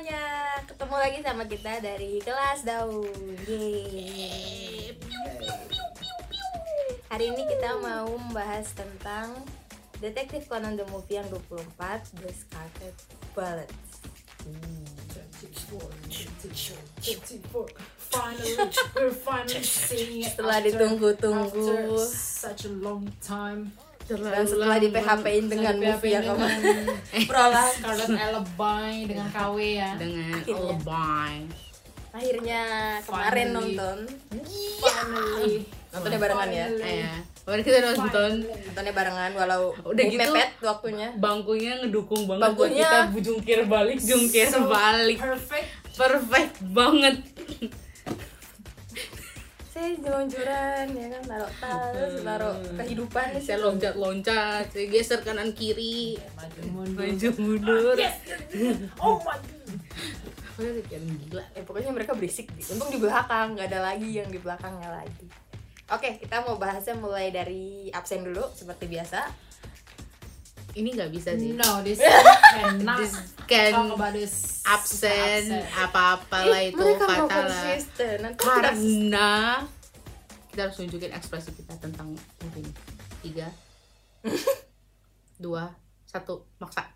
[0.00, 3.36] semuanya, ketemu lagi sama kita dari kelas daun.
[3.44, 4.96] Yeay.
[7.12, 9.44] Hari ini kita mau membahas tentang
[10.00, 12.96] Detektif Conan the Movie yang 24 The Scarlet
[13.36, 13.68] Bullet.
[20.24, 21.60] Setelah ditunggu-tunggu.
[21.60, 23.76] after such a long time.
[24.10, 26.86] Dan setelah di PHP-in dengan Saya movie yang dengan kemarin
[27.30, 28.74] Prolang Scarlet Alibi
[29.06, 29.90] dengan KW ya.
[29.94, 30.66] dengan Akhirnya.
[30.66, 31.54] Alibi
[32.10, 32.62] Akhirnya
[33.00, 33.54] kemarin Finally.
[33.54, 33.96] nonton
[34.76, 35.54] Finally.
[35.90, 36.66] Nontonnya barengan ya?
[36.80, 37.06] Eh
[37.40, 38.30] kemarin kita nonton.
[38.46, 41.08] Nontonnya barengan walau Udah gitu, mepet waktunya.
[41.16, 45.18] bangkunya ngedukung banget buat Bangkunya- kita jungkir balik jungkir So balik.
[45.18, 45.66] Perfect.
[45.92, 47.16] perfect banget
[49.70, 56.18] saya jelunjuran ya kan taruh tas taruh kehidupan saya loncat loncat saya geser kanan kiri.
[56.34, 56.98] Maju mundur.
[57.06, 57.94] maju mundur.
[57.94, 58.18] Yes.
[58.98, 59.38] Oh my
[60.58, 61.44] kayak gila.
[61.54, 65.26] Eh pokoknya mereka berisik untung di belakang nggak ada lagi yang di belakangnya lagi.
[65.86, 69.30] Oke kita mau bahasnya mulai dari absen dulu seperti biasa
[70.78, 71.54] ini nggak bisa sih.
[71.56, 71.98] No, this
[72.54, 73.14] cannot This
[73.50, 77.06] can talk about this absen apa-apalah Ih, itu kita
[78.38, 79.66] karena
[80.50, 82.14] kita harus nunjukin ekspresi kita tentang
[82.54, 82.62] ini
[83.22, 83.50] tiga
[85.42, 85.74] dua
[86.06, 86.86] satu maksa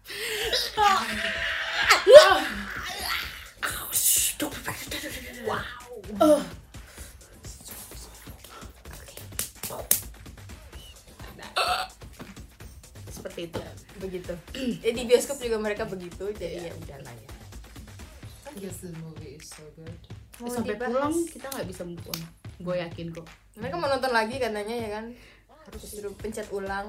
[13.35, 13.61] seperti itu.
[13.99, 14.33] Begitu.
[14.87, 17.31] Eh, di bioskop juga mereka begitu jadi ya udah lah ya.
[18.55, 19.99] Yes, the movie is so good.
[20.39, 20.95] Mau sampai dibahas.
[20.95, 22.21] pulang kita nggak bisa move on.
[22.63, 23.27] Gue yakin kok.
[23.59, 25.11] Mereka mau nonton lagi katanya ya kan?
[25.67, 26.87] Harus disuruh pencet ulang.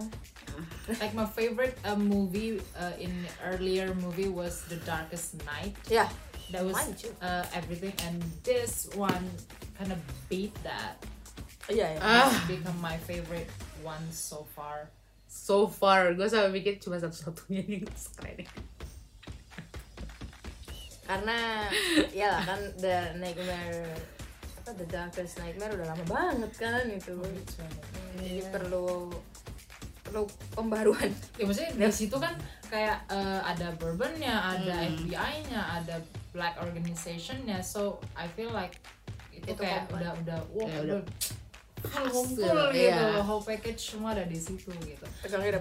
[1.01, 5.73] Like my favorite uh, movie uh, in earlier movie was The Darkest Night.
[5.89, 6.05] ya.
[6.53, 6.77] That was
[7.25, 9.25] uh, everything, and this one
[9.81, 9.97] kind of
[10.29, 11.01] beat that.
[11.65, 12.29] iya ya.
[12.29, 12.29] Ah.
[12.45, 13.49] Become my favorite
[13.81, 14.93] one so far.
[15.35, 16.15] So far.
[16.15, 17.83] Gue sampai mikir cuma satu-satunya yang
[18.15, 18.47] keren
[21.05, 21.69] karena
[22.09, 23.93] ya lah kan the nightmare
[24.57, 27.13] apa the darkest nightmare udah lama banget kan itu.
[28.17, 29.13] Jadi perlu
[30.01, 30.25] perlu
[30.57, 31.13] pembaruan.
[31.37, 32.33] Ya maksudnya di situ kan
[32.73, 34.97] kayak uh, ada bourbonnya, ada Hmm.
[34.97, 36.01] FBI-nya, ada
[36.33, 37.61] black organization-nya.
[37.61, 38.81] So I feel like
[39.29, 40.99] itu, Itu kayak udah udah wah Ya, udah
[41.95, 43.23] full ngumpul gitu, iya.
[43.23, 45.05] whole package semua ada di situ gitu.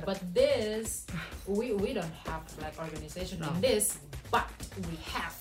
[0.02, 1.06] But this,
[1.46, 3.54] we we don't have like organization No.
[3.54, 4.46] in this, but
[4.90, 5.34] we have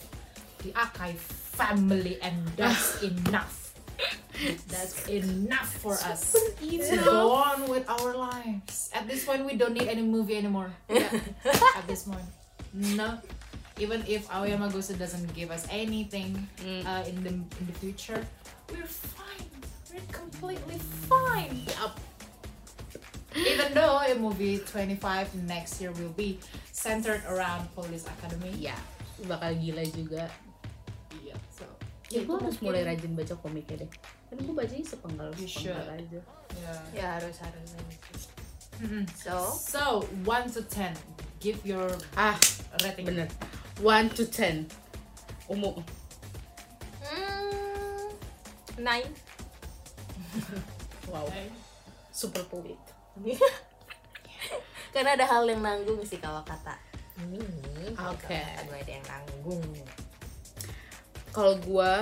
[0.61, 1.17] the Akai
[1.53, 3.75] family, and that's enough.
[4.67, 8.89] That's enough for us to go on with our lives.
[8.91, 10.73] At this point, we don't need any movie anymore.
[10.89, 12.25] At this point,
[12.73, 13.21] no.
[13.81, 16.81] Even if Aoyama Gosu doesn't give us anything Mm.
[16.85, 18.21] uh, in the in the future,
[18.69, 19.49] we're fine.
[19.93, 21.61] We're completely fine.
[21.69, 21.93] Yup.
[23.35, 26.39] Even though a movie 25 next year will be
[26.71, 28.53] centered around Police Academy.
[28.59, 28.73] ya
[29.23, 30.25] bakal gila juga
[31.23, 31.63] Yeah, so
[32.11, 33.89] ya gue harus mungkin- mulai rajin baca komiknya deh
[34.27, 35.95] kan gue bacanya sepenggal You sepenggal should.
[35.95, 36.19] aja
[36.59, 36.79] yeah.
[36.91, 37.95] ya harus harus harus.
[38.83, 39.05] Mhm.
[39.15, 39.81] so So,
[40.27, 40.91] 1 to 10,
[41.39, 41.87] give your
[42.19, 42.35] ah
[42.83, 43.07] rating.
[43.07, 43.29] bener
[43.79, 44.67] 1 to 10
[45.47, 45.79] umum
[46.99, 48.11] hmm,
[48.77, 49.07] nine
[51.09, 51.27] wow.
[52.13, 52.79] Super pelit.
[54.93, 56.77] Karena ada hal yang nanggung sih kalau kata.
[57.17, 57.41] Ini
[57.97, 58.37] Oke.
[58.37, 59.65] aduh ada yang nanggung.
[61.33, 61.93] Kalau gue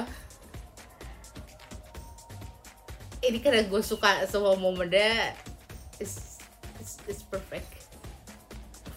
[3.22, 5.32] ini karena gue suka semua momennya
[6.04, 6.44] it's,
[6.84, 7.88] it's, it's perfect.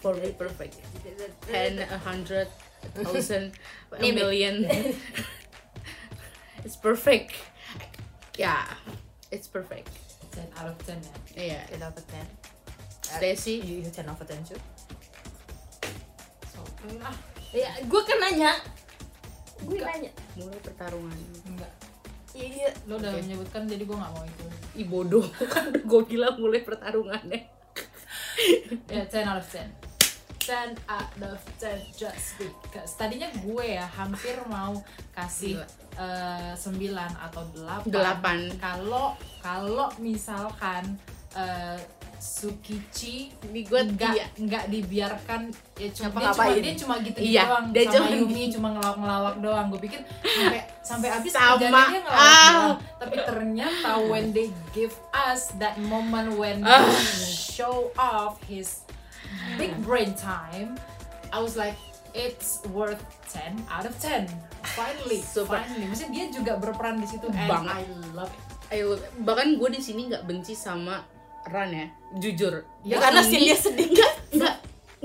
[0.03, 0.83] For me perfect.
[1.47, 2.51] 10, a hundred,
[2.83, 3.55] a thousand,
[3.95, 4.67] a million.
[6.65, 7.37] It's perfect.
[8.37, 8.65] Yeah
[9.35, 9.91] it's perfect
[10.31, 11.13] 10 out of 10 ya.
[11.35, 12.25] iya kita dapat ten
[13.05, 14.57] Stacy you ten over ten too
[16.49, 17.13] So, okay lah.
[17.51, 18.51] ya gue kan nanya
[19.61, 21.15] gue nanya mulai pertarungan
[21.45, 21.71] Enggak.
[22.31, 23.21] iya iya Lo udah Oke.
[23.21, 24.45] menyebutkan jadi gue gak mau itu.
[24.75, 25.23] Ih bodoh
[25.53, 27.51] kan gue bilang mulai pertarungannya
[28.89, 29.63] Ya, 10 out of 10.
[30.45, 32.93] 10 out of 10 just because.
[32.93, 34.77] Tadinya gue ya hampir mau
[35.11, 35.57] kasih
[35.97, 36.61] eh, 9
[36.95, 37.89] atau 8.
[37.89, 38.37] Delapan.
[38.55, 40.97] Kalau kalau misalkan
[41.33, 41.77] eh,
[42.15, 47.65] Sukichi Ini gue nggak nggak dibiarkan ya cuma dia cuma dia cuma gitu Iya, doang
[47.69, 51.69] dia sama cuma- Yumi cuma ngelawak ngelawak doang gue pikir sampai sampai habis Sama, dia
[51.69, 52.49] ngelawak ah.
[52.49, 56.81] doang tapi ternyata when they give us that moment when Ah.
[56.81, 58.81] he show off his
[59.59, 60.77] big brain time.
[61.33, 61.75] I was like
[62.15, 64.31] it's worth 10 out of 10
[64.73, 65.59] finally Super.
[65.59, 65.85] finally.
[65.85, 67.75] Maksudnya dia juga berperan di situ and Banget.
[67.75, 67.83] I
[68.15, 68.41] love it.
[68.73, 71.05] Ayo, bahkan gue di sini nggak benci sama
[71.45, 71.85] Ran ya,
[72.17, 72.65] jujur.
[72.81, 74.13] Ya, karena scene dia sedih Enggak,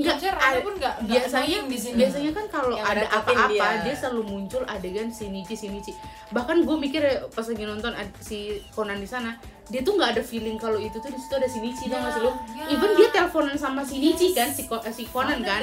[0.00, 0.34] enggak, enggak.
[0.40, 1.96] ada- pun nggak- nggak biasanya di sini.
[1.96, 3.84] biasanya kan kalau Yang ada apa-apa dia.
[3.84, 3.94] dia.
[3.94, 5.92] selalu muncul adegan Shinichi Shinichi.
[6.30, 8.38] Bahkan gue mikir ya, pas lagi nonton si
[8.70, 9.36] Conan di sana,
[9.66, 12.12] dia tuh nggak ada feeling kalau itu tuh di situ ada Shinichi Ya, tau gak
[12.12, 12.30] sih lu?
[12.54, 12.64] ya.
[12.70, 15.62] Even dia teleponan sama Shinichi kan si, Ko- si Conan kan.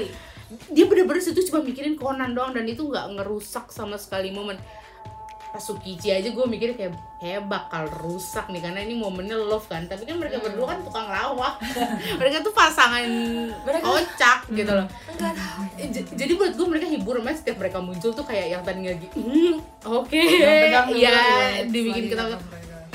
[0.70, 4.56] Dia bener-bener situ cuma mikirin Conan doang dan itu nggak ngerusak sama sekali momen.
[5.48, 9.84] Pas Sukichi aja gue mikir kayak kayak bakal rusak nih karena ini momennya love kan.
[9.84, 11.58] Tapi kan mereka berdua kan tukang lawak.
[12.20, 13.04] Mereka tuh pasangan
[13.64, 14.86] Mereka- kocak gitu loh.
[15.10, 15.62] enggak tahu.
[15.78, 19.08] Eh, jadi buat gue mereka hibur mas setiap mereka muncul tuh kayak yang tadi lagi
[19.10, 20.22] hmm, oke.
[20.38, 21.20] Tegang juga ya
[21.64, 22.24] dibikin kita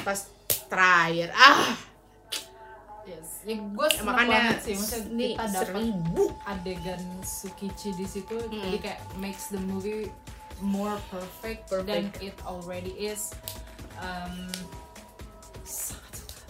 [0.01, 0.19] pas
[0.67, 1.31] terakhir.
[1.33, 1.73] Ah.
[3.03, 3.43] Yes.
[3.43, 5.83] Ya gue seneng makanya sih maksudnya ini kita dapat
[6.45, 8.63] adegan Sukichi di situ Hmm.
[8.63, 10.07] jadi kayak makes the movie
[10.63, 12.23] more perfect, than Perfect.
[12.23, 13.35] it already is.
[13.99, 14.47] Um,
[15.67, 16.43] sangat suka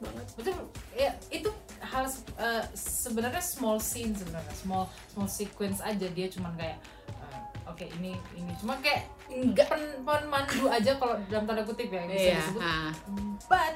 [0.00, 0.58] banget betul.
[0.96, 1.52] Ya itu
[1.84, 2.08] hal
[2.40, 6.08] uh, sebenarnya small scene sebenarnya small small sequence aja.
[6.08, 6.80] Dia cuman kayak
[7.20, 8.52] uh, oke ini ini.
[8.58, 12.62] Cuma kayak enggak pen, pemandu aja kalau dalam tanda kutip ya yang bisa iya disebut.
[12.64, 12.90] ah.
[13.46, 13.74] but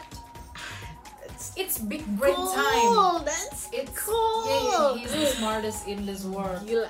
[1.61, 2.89] it's big brain time.
[2.89, 6.65] cool that's it's cool yeah, yeah, he's the smartest in this world.
[6.65, 6.89] Gila.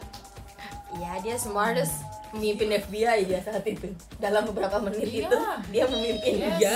[1.03, 2.04] Ya dia smartest
[2.35, 3.87] pemimpin FBI ya saat itu.
[4.17, 5.25] Dalam beberapa menit Iya.
[5.25, 5.39] itu
[5.71, 6.33] dia memimpin.
[6.55, 6.61] Yes.
[6.61, 6.75] ya.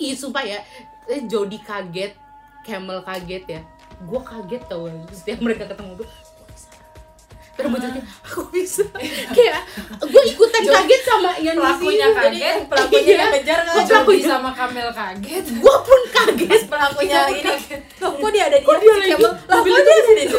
[0.00, 0.58] Ih sumpah ya.
[1.04, 2.14] Eh, Jody kaget
[2.62, 3.60] Camel kaget ya.
[4.00, 6.08] Gue kaget tau setiap mereka ketemu tuh
[7.54, 8.82] terus muncul kayak aku bisa.
[9.30, 9.62] Kayak
[10.00, 12.18] gue ikutan kaget sama yang Pelakunya di sini.
[12.18, 13.14] kaget, pelakunya Iya.
[13.14, 15.44] yang ngejar kan Kok Jody pelakunya- sama Kamel kaget.
[15.54, 16.60] Gue pun kaget.
[16.74, 17.54] Pelakunya Iya, ini.
[18.02, 19.10] loh kok dia ada di Kok dia lagi?
[19.14, 19.30] Camel?
[19.30, 20.38] lah kok dia ada di situ?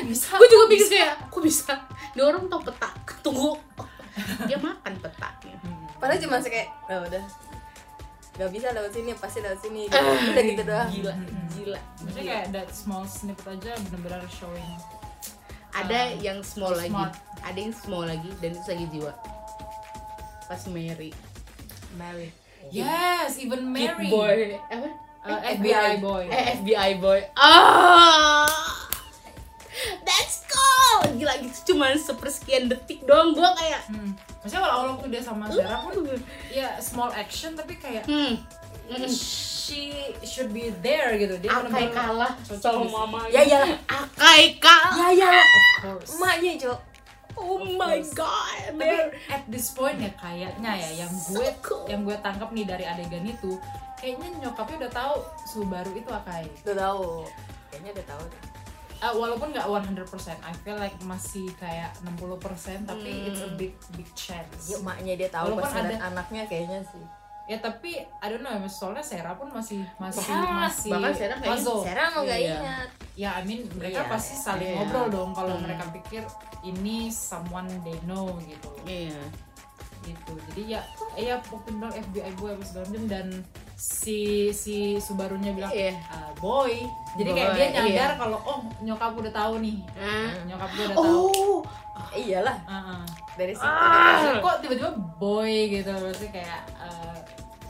[0.00, 0.30] bisa?
[0.32, 1.74] Gue juga pikir kayak kok bisa
[2.18, 2.90] dia orang tau peta
[3.22, 3.54] tunggu
[4.44, 5.54] dia makan petanya.
[5.94, 7.24] Padahal cuma kayak oh, udah.
[8.34, 9.80] Nggak bisa lewat sini pasti lewat sini.
[9.86, 9.94] Gitu.
[10.28, 10.88] udah gitu doang.
[10.88, 11.46] gila Hmm.
[11.52, 12.34] gila, Maksudnya gila.
[12.34, 14.66] kayak that small snippet aja bener-bener showing.
[15.70, 16.90] Ada Um, yang small lagi.
[16.90, 17.14] smart.
[17.40, 19.12] ada yang small lagi dan itu lagi jiwa.
[20.44, 21.10] Pas Mary.
[21.94, 22.28] Mary.
[22.68, 24.08] Yes, even Kid Mary.
[24.08, 24.38] boy.
[24.66, 24.88] Apa?
[25.22, 26.24] Uh, FBI boy.
[26.26, 27.20] Eh FBI boy.
[27.34, 28.46] Ah
[31.68, 34.12] gila gitu cuma sepersekian detik doang gua kayak Hmm.
[34.38, 35.94] Maksudnya kalau awal waktu dia sama Sarah pun
[36.48, 38.38] ya small action tapi kayak hmm.
[38.88, 39.10] Mm-mm.
[39.10, 39.92] she
[40.22, 41.36] should be there gitu.
[41.36, 43.20] Dia Akai kalah cocok sama mama.
[43.28, 43.60] Ya ya.
[43.84, 45.12] Akai kalah.
[45.12, 45.32] Ya ya.
[45.84, 46.78] Emaknya cok
[47.36, 48.16] oh Of my course.
[48.16, 48.98] god tapi
[49.28, 51.84] at this point ya kayaknya ya yang gue So cool.
[51.86, 53.54] yang gue tangkap nih dari adegan itu
[53.94, 55.16] kayaknya nyokapnya udah tahu
[55.46, 56.48] Subaru itu Akai.
[56.64, 57.28] Udah tahu.
[57.68, 58.40] Kayaknya udah tahu deh.
[58.98, 59.94] Uh, walaupun nggak 100%
[60.40, 63.26] I feel like masih kayak 60% tapi Hmm.
[63.26, 67.04] it's a big big chance ya emaknya dia tahu Walaupun ada- anaknya kayaknya sih
[67.46, 71.38] ya tapi I don't know ya soalnya Sarah pun masih masih Ah, masih bahkan Sarah
[71.40, 71.80] puzzle.
[71.80, 72.54] Sarah mau nggak Iya.
[72.54, 74.76] ingat ya I mean mereka Iya, pasti saling iya.
[74.76, 75.64] ngobrol dong kalau Hmm.
[75.64, 76.22] mereka pikir
[76.60, 79.14] ini someone they know gitu iya
[80.04, 80.32] gitu.
[80.52, 80.80] Jadi ya
[81.18, 83.26] eh, ya waktu bilang FBI boy apa segala macam dan
[83.78, 85.94] si si Subarunya bilang Iya.
[86.10, 86.82] "Ah, boy.
[87.18, 88.18] Jadi kayak Boy, dia nyadar iya.
[88.18, 89.78] kalau oh nyokap udah tahu nih.
[89.98, 90.30] Ah.
[90.46, 91.26] nyokap gue udah tahu.
[91.98, 92.56] Oh iyalah.
[92.66, 93.02] Ah, ah.
[93.34, 93.66] dari situ.
[93.66, 94.38] Ah.
[94.42, 95.90] Kok tiba-tiba boy gitu.
[95.90, 97.18] Maksudnya kayak uh,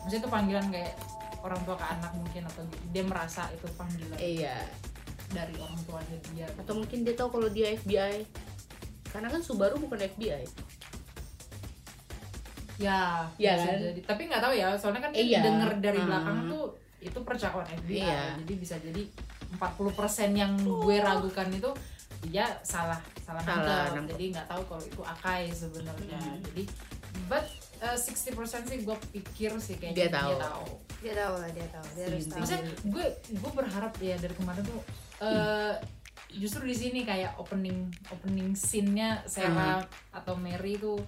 [0.04, 0.94] maksudnya itu panggilan kayak
[1.44, 4.56] orang tua ke anak mungkin atau dia merasa itu panggilan iya.
[5.32, 6.48] dari orang tuanya dia.
[6.56, 8.24] Atau mungkin dia tahu kalau dia FBI
[9.08, 10.44] karena kan Subaru bukan FBI
[12.78, 13.78] ya Iya bisa kan?
[13.84, 15.40] jadi tapi nggak tahu ya soalnya kan Iya.
[15.40, 16.08] denger dari Hmm.
[16.08, 16.64] belakang tuh
[16.98, 18.22] itu percakapan FBI Iya.
[18.38, 19.02] jadi bisa jadi
[19.50, 19.66] 40%
[20.32, 21.70] yang gue ragukan itu
[22.20, 24.10] dia salah salah, Salah nangkep.
[24.10, 26.38] jadi nggak tahu kalau itu Akai sebenarnya Hmm.
[26.44, 26.62] jadi
[27.26, 27.46] but
[27.80, 30.66] uh, 60% sih gue pikir sih Dia kayaknya tahu.
[30.98, 34.62] dia tahu lah dia tahu dia harus tahu maksudnya gue gue berharap ya dari kemarin
[34.64, 34.80] tuh
[35.20, 35.74] eh,
[36.30, 40.98] justru di sini kayak opening opening scene-nya Sarah atau Mary tuh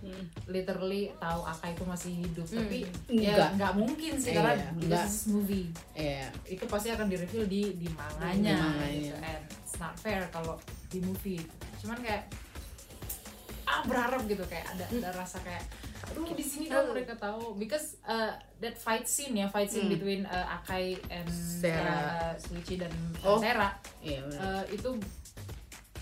[0.46, 2.58] literally tahu Aka itu masih hidup Hmm.
[2.58, 3.36] tapi Enggak.
[3.36, 4.66] ya nggak mungkin sih karena Iya,
[4.98, 9.00] this movie iya itu pasti akan di-reveal di di manganya, Di manganya.
[9.04, 9.16] gitu.
[9.20, 11.42] and it's not fair kalau di movie
[11.78, 12.26] cuman kayak
[13.70, 15.62] ah berharap gitu kayak ada ada rasa kayak
[16.02, 19.94] aduh di sini dong mereka tahu because uh, that fight scene ya fight scene Hmm.
[19.94, 21.86] between uh, Akai and Sarah.
[21.86, 23.38] uh, Suichi dan Oh.
[23.38, 24.40] Sarah iya benar.
[24.42, 24.90] uh, itu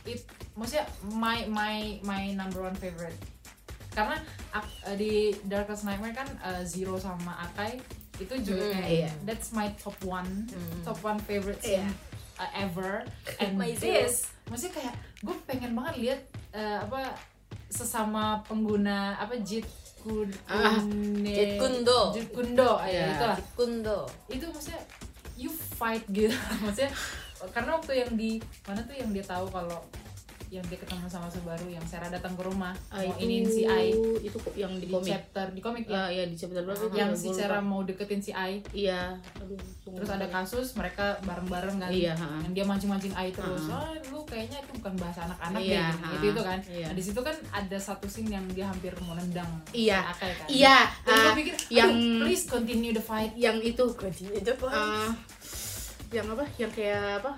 [0.07, 3.15] it maksudnya my my my number one favorite
[3.91, 4.17] karena
[4.55, 7.77] uh, di Darkest Nightmare kan uh, Zero sama Akai
[8.17, 9.11] itu juga Hmm, kayak iya.
[9.23, 10.81] that's my top one Hmm.
[10.83, 11.91] top one favorite scene Iya.
[12.39, 12.93] uh, ever
[13.43, 16.21] and My this maksudnya kayak gue pengen banget lihat
[16.51, 17.13] eh, apa
[17.69, 19.65] sesama pengguna apa Jeet
[19.99, 20.79] Kun Ah,
[21.21, 22.01] Jeet Kune Do.
[22.11, 23.07] Jeet Kune Do ya Iya.
[23.13, 23.99] itulah Kundo.
[24.29, 24.81] itu maksudnya
[25.35, 26.33] you fight gitu
[26.63, 26.91] maksudnya
[27.51, 28.31] karena waktu yang di
[28.65, 29.79] mana tuh yang dia tahu kalau
[30.49, 33.63] yang dia ketemu sama Subaru yang Sarah datang ke rumah Ah, mau itu inin si
[33.63, 33.93] Ai.
[34.19, 35.09] itu yang di di komik?
[35.09, 35.97] chapter di komik ya?
[35.99, 36.93] Ah, ya di chapter berapa tuh?
[36.93, 37.29] yang si.
[37.31, 38.65] Sarah mau deketin si Ai.
[38.71, 40.41] Iya aduh terus ada bentar.
[40.41, 41.91] kasus mereka bareng-bareng kan.
[41.91, 43.65] Iya, yang dia mancing-mancing Ai terus.
[43.67, 43.77] Ha.
[43.77, 46.09] ah lu kayaknya itu bukan bahasa anak-anak Iya, deh ha.
[46.11, 46.59] gitu itu kan.
[46.65, 46.87] Iya.
[46.87, 50.01] nah di situ kan ada satu scene yang dia hampir mau nendang Iya.
[50.09, 50.47] Akai kan.
[50.47, 53.33] Iya dan ah, gue pikir yang- please continue the fight.
[53.35, 53.85] Yang itu.
[53.91, 55.13] Kuncinya aja ah,
[56.09, 56.45] yang apa?
[56.57, 57.33] Yang kayak apa?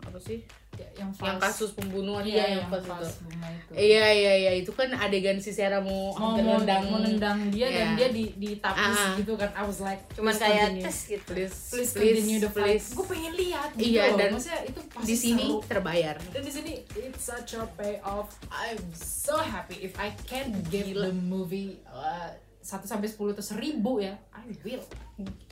[0.00, 0.40] Apa sih
[0.80, 1.60] Ya, yang yang fast.
[1.60, 5.50] kasus pembunuhan iya iya, yang pas itu itu iya iya iya itu kan adegan si
[5.50, 7.96] Sarah mau mau nendang mau nendang dia dan Iya.
[7.96, 9.12] dia di ditapis Ah.
[9.14, 10.84] gitu kan I was like Cuman kayak continue.
[10.84, 11.28] tes gitu.
[11.28, 12.88] please please, continue the fight please.
[12.90, 14.16] gue pengen lihat gitu Iya, loh.
[14.16, 15.58] dan maksudnya itu pasti di sini seru.
[15.62, 20.88] terbayar dan di sini it's such a payoff I'm so happy if I can give
[20.90, 22.32] the movie uh,
[22.62, 24.80] 1 sampai 10 atau 1000 ya I will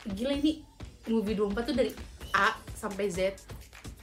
[0.08, 0.64] gila ini
[1.04, 1.90] movie 24 tuh dari
[2.30, 3.36] A sampai Z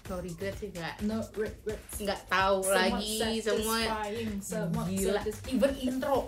[0.06, 3.80] no regret sih nggak no regrets nggak tahu Semua lagi semua
[4.40, 5.22] semua Gila.
[5.48, 6.20] even intro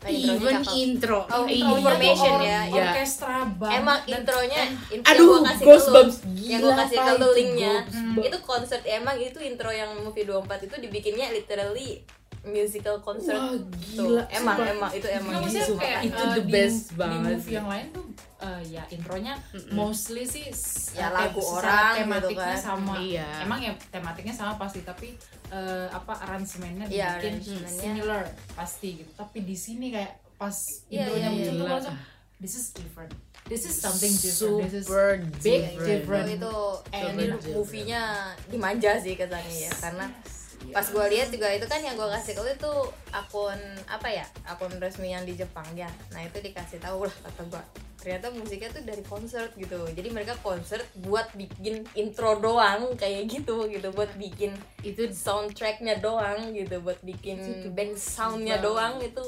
[0.00, 0.72] Nah, even cakep.
[0.80, 2.56] intro Oh, intro information tuh ya.
[2.64, 2.84] or- Iya.
[2.88, 5.76] orkestra banget Emang Dan- intronya, info Aduh, yang gua kasih ke lu,
[6.32, 8.24] Gila, yang gue kasih ke Pak, lu itu linknya, Goosebumps.
[8.24, 12.00] itu konser emang itu intro yang movie 24 itu dibikinnya literally
[12.42, 13.68] musical concert Wah, tuh.
[13.86, 14.72] gila, Emang sumpah.
[14.72, 15.74] emang itu emang Nggak, maksudnya gitu.
[15.76, 17.52] kayak Itu uh, the di best mo- banget Di movie sih.
[17.52, 18.04] yang lain tuh
[18.38, 19.72] uh, ya intronya Mm-mm.
[19.72, 20.46] mostly sih
[20.92, 22.58] Ya, lagu orang gitu tematiknya kan.
[22.58, 22.94] sama.
[22.96, 23.28] Iya.
[23.40, 25.08] Emang ya tematiknya sama pasti tapi
[25.48, 27.68] uh, apa aransemennya dibikin aransemennya.
[27.70, 29.10] similar pasti gitu.
[29.14, 30.56] Tapi di sini kayak pas
[30.88, 31.96] Iya, intronya iya, muncul tuh langsung
[32.36, 33.12] this is different.
[33.44, 34.62] This is something different.
[34.62, 35.84] This is super big different.
[35.84, 36.26] different.
[36.30, 36.54] Itu,
[36.86, 38.02] itu And ini movie-nya
[38.46, 40.06] dimanja sih kesannya ya karena
[40.68, 42.74] pas gue lihat juga itu kan yang gue kasih ke lu itu
[43.10, 45.88] akun apa ya akun resmi yang di Jepang ya.
[46.12, 47.62] Nah itu dikasih tahu lah kata gue
[48.00, 49.76] ternyata musiknya tuh dari konser gitu.
[49.92, 53.92] Jadi mereka konser buat bikin intro doang kayak gitu gitu.
[53.92, 56.80] Buat bikin itu soundtracknya doang gitu.
[56.80, 57.68] Buat bikin Itu
[58.00, 59.20] soundnya doang itu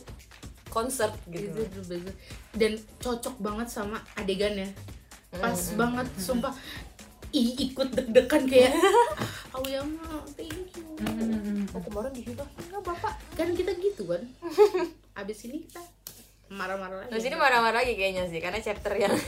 [0.73, 1.69] konser gitu.
[1.69, 2.13] Itu
[2.57, 4.73] dan cocok banget sama adegannya.
[5.33, 6.53] Pas Mm, banget sumpah.
[7.33, 8.77] Ih, ikut deg-degan kayak
[9.57, 10.62] Aoyama thank
[11.03, 11.67] Mm-mm.
[11.75, 14.23] oh kemarin dihibahin nggak bapak kan kita gitu kan
[15.21, 15.83] abis ini kita
[16.53, 19.13] marah-marah lagi Nah sini marah-marah lagi kayaknya sih karena chapter yang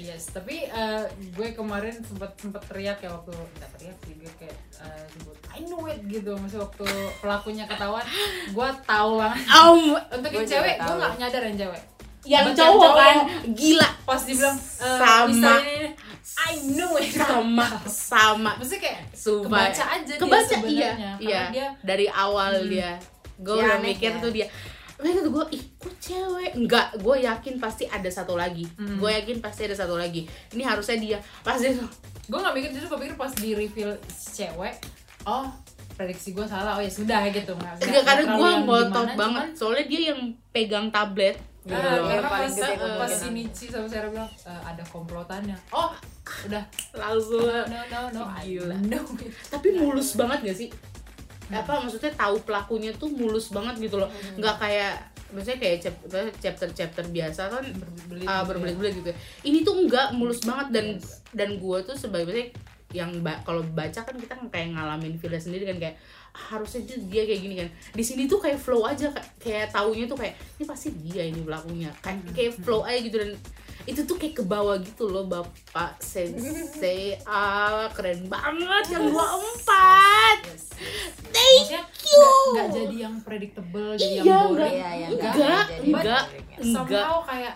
[0.00, 1.04] Yes, tapi uh,
[1.36, 5.60] gue kemarin sempat sempat teriak ya waktu nggak teriak sih gue kayak uh, sebut I
[5.68, 6.88] know it gitu, maksudnya waktu
[7.20, 8.06] pelakunya ketahuan,
[8.48, 9.44] gue tahu banget.
[9.44, 9.80] Om,
[10.16, 11.82] Untuk yang cewek, gue nggak nyadar yang cewek.
[12.24, 13.56] yang cowok yang kan cowok.
[13.56, 15.52] gila Pas dibilang uh, Sama.
[15.60, 15.76] Ini,
[16.42, 17.12] I know it.
[17.12, 19.68] sama sama Maksudnya kayak Sumpah.
[19.68, 21.12] kebaca aja kebaca dia iya sebenarnya.
[21.20, 22.68] iya dia dari awal Hmm.
[22.68, 22.90] dia
[23.36, 24.18] gue Ya, udah mikir ya.
[24.18, 24.46] tuh dia
[24.96, 26.50] Mereka tuh gue, ih kok cewek?
[26.54, 28.96] Enggak, gue yakin pasti ada satu lagi Hmm.
[28.96, 31.72] Gue yakin pasti ada satu lagi Ini harusnya dia Pasti
[32.22, 33.96] gue nggak mikir justru gue pikir pas di reveal
[34.30, 34.76] cewek,
[35.24, 35.50] oh
[35.92, 37.52] prediksi gue salah, oh ya sudah gitu.
[37.52, 42.28] Nggak- Enggak, karena gue ngotot banget cuman- Soalnya dia yang pegang tablet Ah, Iya, karena
[42.32, 45.52] pas, gede eh, pas si Michi sama Sarah bilang e, ada komplotannya.
[45.68, 45.92] Oh,
[46.48, 46.64] udah.
[46.96, 48.22] Langsung No, no, no, no.
[48.40, 48.76] Gila.
[49.20, 49.32] it.
[49.52, 50.68] Tapi mulus banget gak sih?
[51.52, 54.06] Apa maksudnya tahu pelakunya tuh mulus banget gitu loh
[54.38, 54.94] Nggak kayak
[55.30, 56.06] Maksudnya kayak chap-
[56.42, 58.48] chapter-chapter biasa kan Berbelit ah, gitu ya.
[58.48, 59.10] berbelit-belit gitu.
[59.46, 60.86] Ini tuh enggak mulus banget dan
[61.30, 62.50] dan gue tuh sebagai
[62.92, 65.96] yang ba- kalau baca kan kita kayak ngalamin feel sendiri kan kayak
[66.30, 67.68] "Ah, harusnya dia, dia kayak gini kan.
[67.90, 71.40] Di sini tuh kayak flow aja kayak, kayak taunya tuh kayak ini pasti dia ini
[71.40, 71.90] pelakunya.
[71.96, 73.30] Kayak kayak flow aja gitu dan
[73.82, 77.14] itu tuh kayak ke bawah gitu loh Bapak Sensei.
[77.26, 80.42] Ah, keren banget yang 24.
[80.44, 81.14] Yes, yes, yes.
[81.30, 82.18] Thank Maksudnya you.
[82.20, 84.54] nggak- nggak jadi yang predictable, jadi Iya, yang boring.
[84.54, 84.70] nggak.
[84.72, 86.04] Iya, yang Enggak, enggak, jadi enggak.
[86.04, 86.58] ya.
[86.58, 86.76] enggak.
[86.90, 87.54] Somehow kayak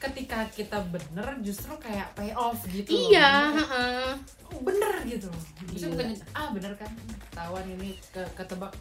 [0.00, 3.12] ketika kita bener justru kayak pay off gitu loh.
[3.12, 4.12] Iya, Maksudnya, heeh.
[4.48, 5.42] oh, bener gitu loh.
[5.68, 6.88] Bisa bukan ah bener kan
[7.28, 8.72] ketahuan ini ke ketebak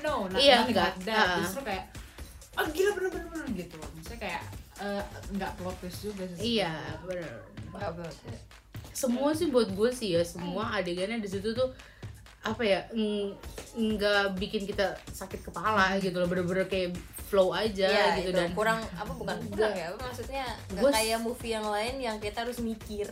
[0.00, 0.92] no nah, Iya, enggak.
[1.04, 1.14] that.
[1.14, 1.36] Ah.
[1.38, 1.84] justru kayak
[2.54, 4.42] ah gila bener bener bener gitu loh maksudnya kayak
[4.78, 5.02] eh,
[5.34, 7.32] nggak plot twist juga sih Iya, bener.
[8.94, 11.74] Semua sih buat gue sih ya semua adegannya di situ tuh
[12.40, 13.34] apa ya ng-
[13.74, 16.94] nggak bikin kita sakit kepala gitu loh bener-bener kayak
[17.34, 20.94] flow aja ya, gitu itu dan kurang apa bukan kurang ya apa maksudnya nggak Gua-
[20.94, 23.10] kayak movie yang lain yang kita harus mikir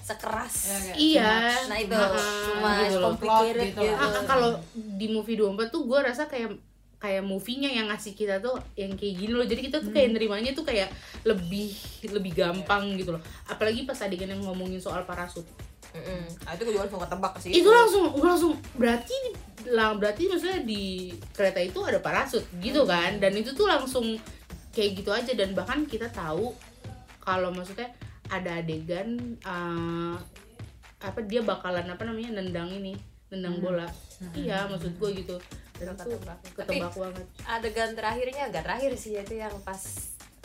[0.00, 0.54] sekeras.
[0.64, 1.24] Ya, kayak Iya.
[1.24, 1.60] much.
[1.64, 1.94] nah itu.
[1.94, 2.10] Nah,
[2.44, 3.96] cuma gitu complicated Plot gitu gitu.
[3.96, 6.60] Ah, ah, kalau di movie 24 tuh gue rasa kayak
[6.98, 9.44] kayak movie-nya yang ngasih kita tuh yang kayak gini loh.
[9.44, 11.72] Jadi kita tuh kayak nerimanya tuh kayak lebih
[12.06, 13.22] lebih gampang gitu loh.
[13.44, 15.44] Apalagi pas adegan yang ngomongin soal parasut.
[15.94, 16.26] Mm-mm.
[16.42, 17.50] nah itu gue juga langsung ketebak sih.
[17.54, 19.16] Itu langsung gue langsung berarti
[19.66, 20.82] lah berarti maksudnya di
[21.30, 23.16] kereta itu ada parasut gitu kan?
[23.16, 24.16] Dan itu tuh langsung
[24.70, 25.32] kayak gitu aja.
[25.32, 26.52] Dan bahkan kita tahu
[27.18, 27.88] kalau maksudnya
[28.26, 30.14] ada adegan eh,
[30.98, 32.96] apa dia bakalan apa namanya nendang ini
[33.28, 33.64] nendang Hmm.
[33.64, 33.88] bola.
[34.32, 35.36] Iya maksud gue gitu.
[35.74, 36.38] Dan itu Ketebak.
[36.54, 37.26] ketebak banget.
[37.44, 39.82] adegan terakhirnya agak terakhir sih itu yang pas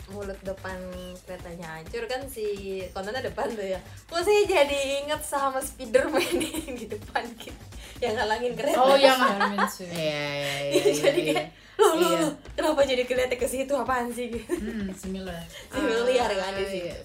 [0.10, 0.78] mulut depan
[1.22, 2.46] keretanya hancur kan si
[2.89, 7.63] kontennya depan tuh ya kok saya jadi inget sama Spiderman yang di depan gitu
[8.00, 9.92] yang ngalangin kereta oh yang Spider-Man suit.
[9.96, 12.18] iya iya iya jadi iya, kayak loh, Iya.
[12.18, 15.39] loh, kenapa jadi kelihatan ke situ apaan sih gitu Hmm, similar.
[15.70, 16.98] familiar kan di Ah, situ iya.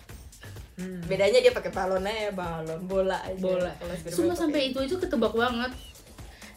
[0.74, 0.98] Hmm.
[1.04, 5.70] bedanya dia pakai balonnya ya balon bola aja bola pakai- sampai itu itu ketebak banget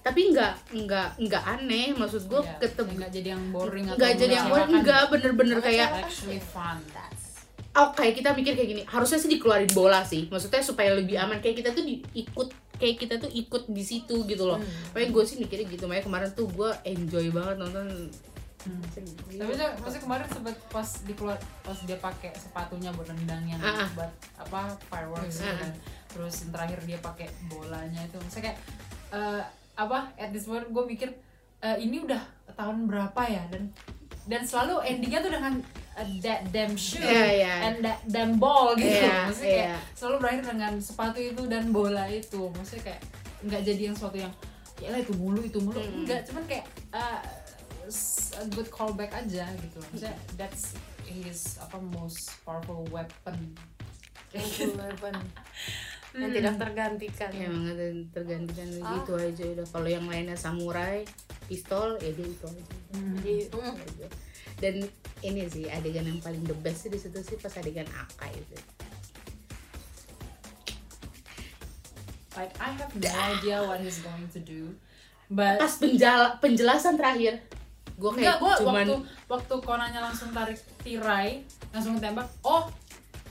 [0.08, 4.34] tapi nggak nggak nggak aneh maksud gue Ya, ketebak nggak jadi yang boring nggak jadi
[4.34, 6.80] yang boring nggak bener-bener Sama kayak actually fun.
[6.90, 7.46] That's-
[7.76, 11.38] oh kayak kita mikir kayak gini harusnya sih dikeluarin bola sih maksudnya supaya lebih aman
[11.38, 14.94] kayak kita tuh di- ikut kayak kita tuh ikut di situ gitu loh Hmm.
[14.94, 18.10] Makanya gue sih mikirnya gitu makanya kemarin tuh gue enjoy banget nonton
[18.58, 18.84] Hmm.
[18.84, 23.90] Tapi tuh maksudnya kemarin sempet pas dikeluar pas dia pakai sepatunya buat yang Ah, ah.
[23.96, 24.60] buat apa
[24.92, 25.72] fireworks Hmm, gitu ah, kan.
[26.10, 28.18] Terus yang terakhir dia pakai bolanya itu.
[28.18, 28.58] Maksudnya kayak
[29.14, 29.44] eh,
[29.78, 31.10] apa at this moment gue mikir
[31.62, 32.20] eh, ini udah
[32.54, 33.70] tahun berapa ya dan
[34.26, 35.54] dan selalu endingnya tuh dengan
[35.96, 37.54] eh, that damn shoe Iya, iya.
[37.64, 38.90] and that damn ball gitu.
[38.92, 39.78] Iya, Maksudnya kayak iya.
[39.94, 42.50] selalu berakhir dengan sepatu itu dan bola itu.
[42.52, 43.02] Maksudnya kayak
[43.46, 44.34] nggak jadi yang sesuatu yang
[44.78, 46.06] ya lah itu mulu itu mulu Mm.
[46.06, 47.22] enggak cuman kayak uh,
[48.38, 53.58] a good callback aja gitu maksudnya that's his apa most powerful weapon
[54.78, 55.16] weapon
[56.18, 57.30] yang tidak tergantikan.
[57.30, 58.98] Ya emang ada yang tergantikan Ah.
[58.98, 59.68] gitu aja udah.
[59.70, 61.06] Kalau yang lainnya samurai
[61.46, 62.64] pistol ya dia itu aja.
[62.92, 64.08] Jadi, mm, aja.
[64.58, 64.76] dan
[65.22, 68.58] ini sih adegan yang paling the best sih di situ sih pas adegan Akai itu.
[72.34, 74.74] Like I have no idea what he's going to do
[75.30, 77.42] but pas penjala, penjelasan terakhir.
[77.98, 81.42] Gue enggak kayak gua cuman waktu waktu konanya langsung tarik tirai
[81.74, 82.70] langsung tembak oh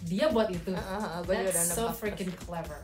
[0.06, 0.70] dia buat itu.
[0.70, 2.78] Ah, gua juga that's udah so freaking clever.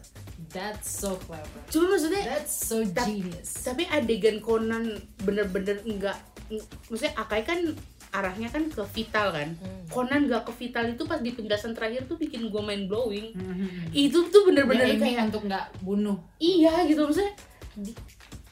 [0.48, 1.60] That's so clever.
[1.66, 3.62] Cuma maksudnya that's so genius.
[3.62, 7.62] tapi adegan Conan bener-bener enggak ng- maksudnya Akai kan
[8.10, 9.48] arahnya kan ke vital kan?
[9.56, 9.88] Hmm.
[9.88, 13.32] Conan gak ke vital itu pas di penjelasan terakhir tuh bikin gue mind blowing.
[13.32, 13.88] Mhm.
[13.90, 16.18] itu tuh bener-bener aiming kayak untuk nggak bunuh.
[16.36, 17.06] Iya gitu.
[17.06, 17.32] Maksudnya
[17.74, 17.96] di-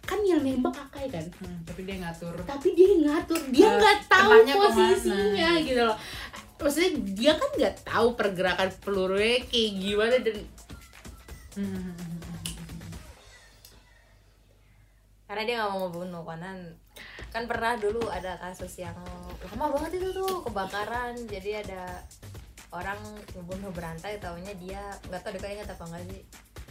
[0.00, 1.22] kan yang nembak Akai kan?
[1.38, 2.34] Hmm, tapi dia ngatur.
[2.42, 3.38] Tapi dia ngatur.
[3.48, 5.60] Dia nggak tahu posisinya ke mana.
[5.60, 5.96] gitu loh
[6.60, 10.38] maksudnya dia kan nggak tahu pergerakan pelurunya kayak gimana dan
[15.30, 16.58] karena dia nggak mau ngebunuh Conan
[17.30, 18.98] kan pernah dulu ada kasus yang
[19.54, 21.14] lama banget itu tuh kebakaran.
[21.30, 22.02] Jadi ada
[22.74, 22.98] orang
[23.38, 26.22] ngebunuh berantai taunya dia nggak tahu deh kayaknya apa enggak sih.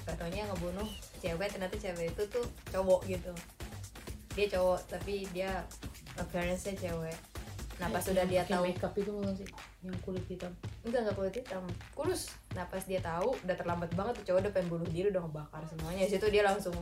[0.04, 0.90] Nggak taunya ngebunuh
[1.24, 3.32] cewek ternyata cewek itu tuh cowok gitu.
[4.36, 5.64] Dia cowok tapi dia
[6.20, 7.18] appearance-nya cewek
[7.80, 9.48] nah pas sudah dia tahu makeup itu bukan sih?
[9.88, 10.52] Yang kulit hitam.
[10.84, 11.64] Enggak enggak kulit hitam.
[11.96, 12.36] Kurus.
[12.52, 15.64] Nah pas dia tahu udah terlambat banget tuh cowok udah pengen bunuh diri udah ngebakar
[15.64, 16.04] semuanya.
[16.04, 16.76] Di situ dia langsung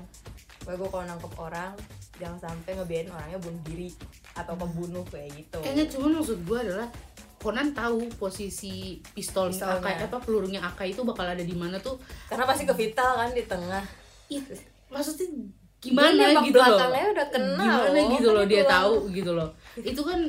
[0.68, 1.72] gue gue kalau nangkep orang
[2.20, 3.88] jangan sampai ngebiarin orangnya bunuh diri
[4.34, 5.60] atau kebunuh kayak gitu.
[5.62, 6.90] Kayaknya cuma maksud gue adalah
[7.38, 9.78] Conan tahu posisi pistol Pistolnya.
[9.78, 12.02] Akai apa pelurunya Akai itu bakal ada di mana tuh.
[12.26, 13.86] Karena pasti ke vital kan di tengah.
[14.34, 14.42] Ih,
[14.90, 15.30] maksudnya
[15.78, 16.66] Dia gimana nembak gitu loh?
[16.74, 19.50] belakangnya udah kena gimana loh, gitu loh dia dia tahu gitu loh.
[19.78, 20.20] Itu kan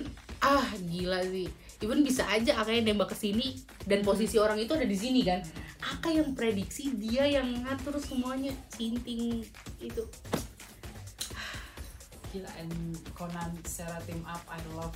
[0.43, 1.49] ah gila sih.
[1.79, 3.55] Even bisa aja Akai nembak ke sini
[3.87, 5.43] dan posisi orang itu ada di sini kan?
[5.79, 8.51] Akai yang prediksi dia yang ngatur semuanya.
[8.75, 9.47] Sinting
[9.79, 10.05] itu.
[12.35, 14.93] Gila and Conan secara team up I love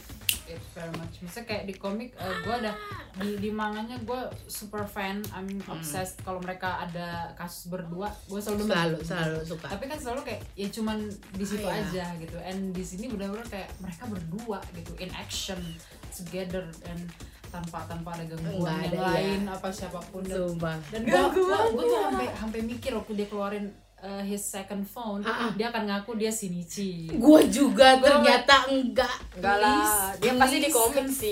[0.47, 2.73] it very much misalnya kayak di komik gue ada
[3.19, 6.21] di di manganya gue super fan I'm obsessed.
[6.21, 8.73] Kalau mereka ada kasus berdua gue selalu demen.
[8.73, 9.67] selalu selalu suka.
[9.69, 10.99] Tapi kan selalu kayak ya cuman
[11.33, 11.85] di situ Ah, iya.
[11.85, 12.37] aja gitu.
[12.41, 15.61] And di sini benar-benar kayak mereka berdua gitu in action
[16.11, 17.05] together and
[17.49, 20.25] tanpa tanpa ada gangguan Nggak yang ada, lain apa siapa pun.
[20.25, 20.77] Dan sumpah.
[20.89, 22.01] dan gua, gua, Gangguan, gua tuh iya.
[22.09, 23.67] sampai sampai mikir waktu dia keluarin
[24.03, 25.51] uh, his second phone Ah, ah.
[25.53, 29.17] dia akan ngaku dia Shinichi gue juga Gua- ternyata enggak.
[29.33, 30.11] Enggak lah.
[30.17, 31.31] Dia pasti di confess, sih.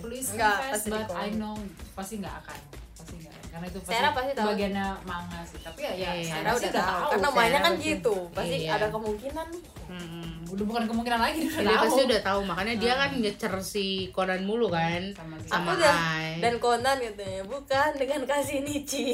[0.00, 1.54] please enggak confess, pasti but I know.
[1.92, 2.58] Pasti nggak akan
[2.96, 3.44] pasti nggak akan.
[3.48, 4.46] karena itu pasti, Sarah pasti tahu.
[4.50, 5.58] bagiannya manga sih.
[5.58, 7.00] Tapi ya ya Iya, Sarah sih udah tahu.
[7.06, 8.14] karena Sarah mainnya kan gitu.
[8.30, 8.70] pasti Iya.
[8.74, 9.48] ada kemungkinan.
[9.86, 10.30] Mm-mm.
[10.48, 11.84] Udah bukan kemungkinan lagi dia udah dia tahu.
[11.84, 13.00] pasti udah tahu makanya dia Hmm.
[13.02, 17.90] kan ngecer si Conan mulu kan sama si sama Aku dan- dan Conan katanya bukan
[17.96, 19.06] dengan kasih Nichi.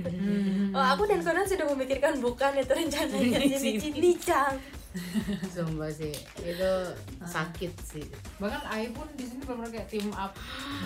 [0.00, 0.72] Hmm.
[0.76, 4.56] oh aku dan Conan sudah memikirkan bukan itu rencananya si Nichi Nicang
[5.54, 6.72] sumpah sih itu
[7.20, 8.02] sakit sih.
[8.36, 10.34] Bahkan Ai pun di sini benar kayak team up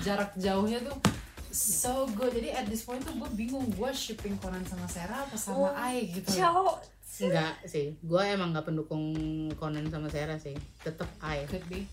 [0.00, 0.92] jarak jauhnya tuh
[1.48, 2.28] so good.
[2.30, 5.72] Jadi at this point tuh gue bingung gue shipping Conan sama Sarah apa sama Oh,
[5.72, 6.84] Ai gitu cowok
[7.20, 9.14] Enggak sih, gue emang nggak pendukung
[9.54, 10.54] Conan sama Sarah sih.
[10.80, 11.86] Tetap I, could be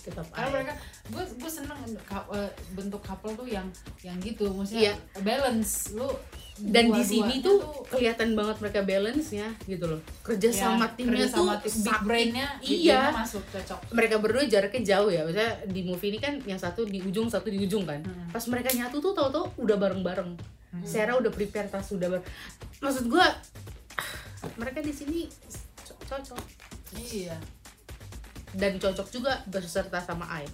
[0.00, 0.52] tetap karena I.
[0.54, 0.72] mereka
[1.06, 3.68] gue gue seneng eh, bentuk couple tuh yang
[4.00, 5.20] yang gitu maksudnya Iya.
[5.20, 6.08] balance lu
[6.56, 10.00] Dan di sini tuh kelihatan banget mereka balance-nya gitu loh.
[10.20, 13.00] Kerja ya, sama timnya kerja tuh sama tim, big brainnya Iya.
[13.14, 17.00] masuk cocok mereka berdua jaraknya jauh ya maksudnya di movie ini kan yang satu di
[17.00, 18.28] ujung satu di ujung kan Hmm.
[18.28, 20.30] pas mereka nyatu tuh tau-tau udah bareng-bareng
[20.70, 20.80] Hmm.
[20.80, 22.26] Sarah udah prepare tas udah bareng
[22.78, 23.24] maksud gua
[24.56, 25.20] mereka di sini
[25.80, 26.40] co- cocok.
[26.94, 27.36] Iya.
[28.50, 30.46] Dan cocok juga berserta sama Ai.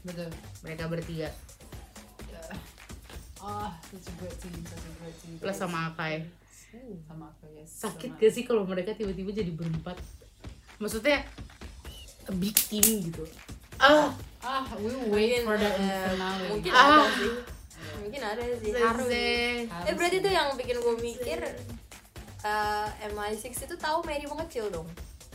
[0.00, 0.30] Betul.
[0.62, 1.30] Mereka bertiga.
[2.28, 2.42] Ya.
[3.38, 6.26] ah such a great team such a great team plus sama Akai
[7.06, 7.64] sama apa ya?
[7.64, 9.96] Sakit sama- gak sih kalau mereka tiba-tiba jadi berempat?
[10.76, 11.24] Maksudnya
[12.24, 13.24] a big team gitu.
[13.78, 14.12] Ah.
[14.38, 16.44] Ah we wait for the eh, finale.
[16.50, 16.84] mungkin Ah.
[16.98, 17.32] ada sih.
[17.98, 18.70] Mungkin ada sih.
[18.74, 21.38] Harus eh berarti tuh yang bikin gue mikir
[22.42, 24.86] eh, MI6 itu tahu Mary mau kecil dong?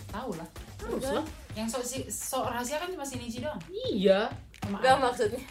[0.10, 0.48] Tahu lah
[0.84, 1.26] harus lah.
[1.56, 3.60] Yang sok si sok rahasia kan cuma si Nichi doang?
[3.72, 4.28] Iya.
[4.63, 5.02] Sama Gak Ai.
[5.02, 5.44] maksudnya.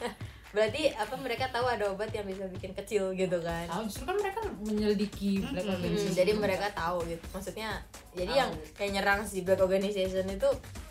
[0.52, 3.64] Berarti apa mereka tahu ada obat yang bisa bikin kecil gitu kan?
[3.64, 5.64] Tahu justru kan mereka menyelidiki Black Mm-mm.
[5.64, 7.24] Hmm, Organization jadi mereka tahu gitu.
[7.32, 7.80] Maksudnya
[8.12, 8.40] jadi Tahu.
[8.44, 10.48] yang kayak nyerang si Black Organization itu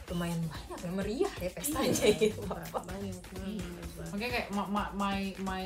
[0.10, 2.41] lumayan banyak ya meriah ya pestanya gitu.
[2.43, 3.15] Banyak banget
[4.12, 5.65] Oke kayak ma- my my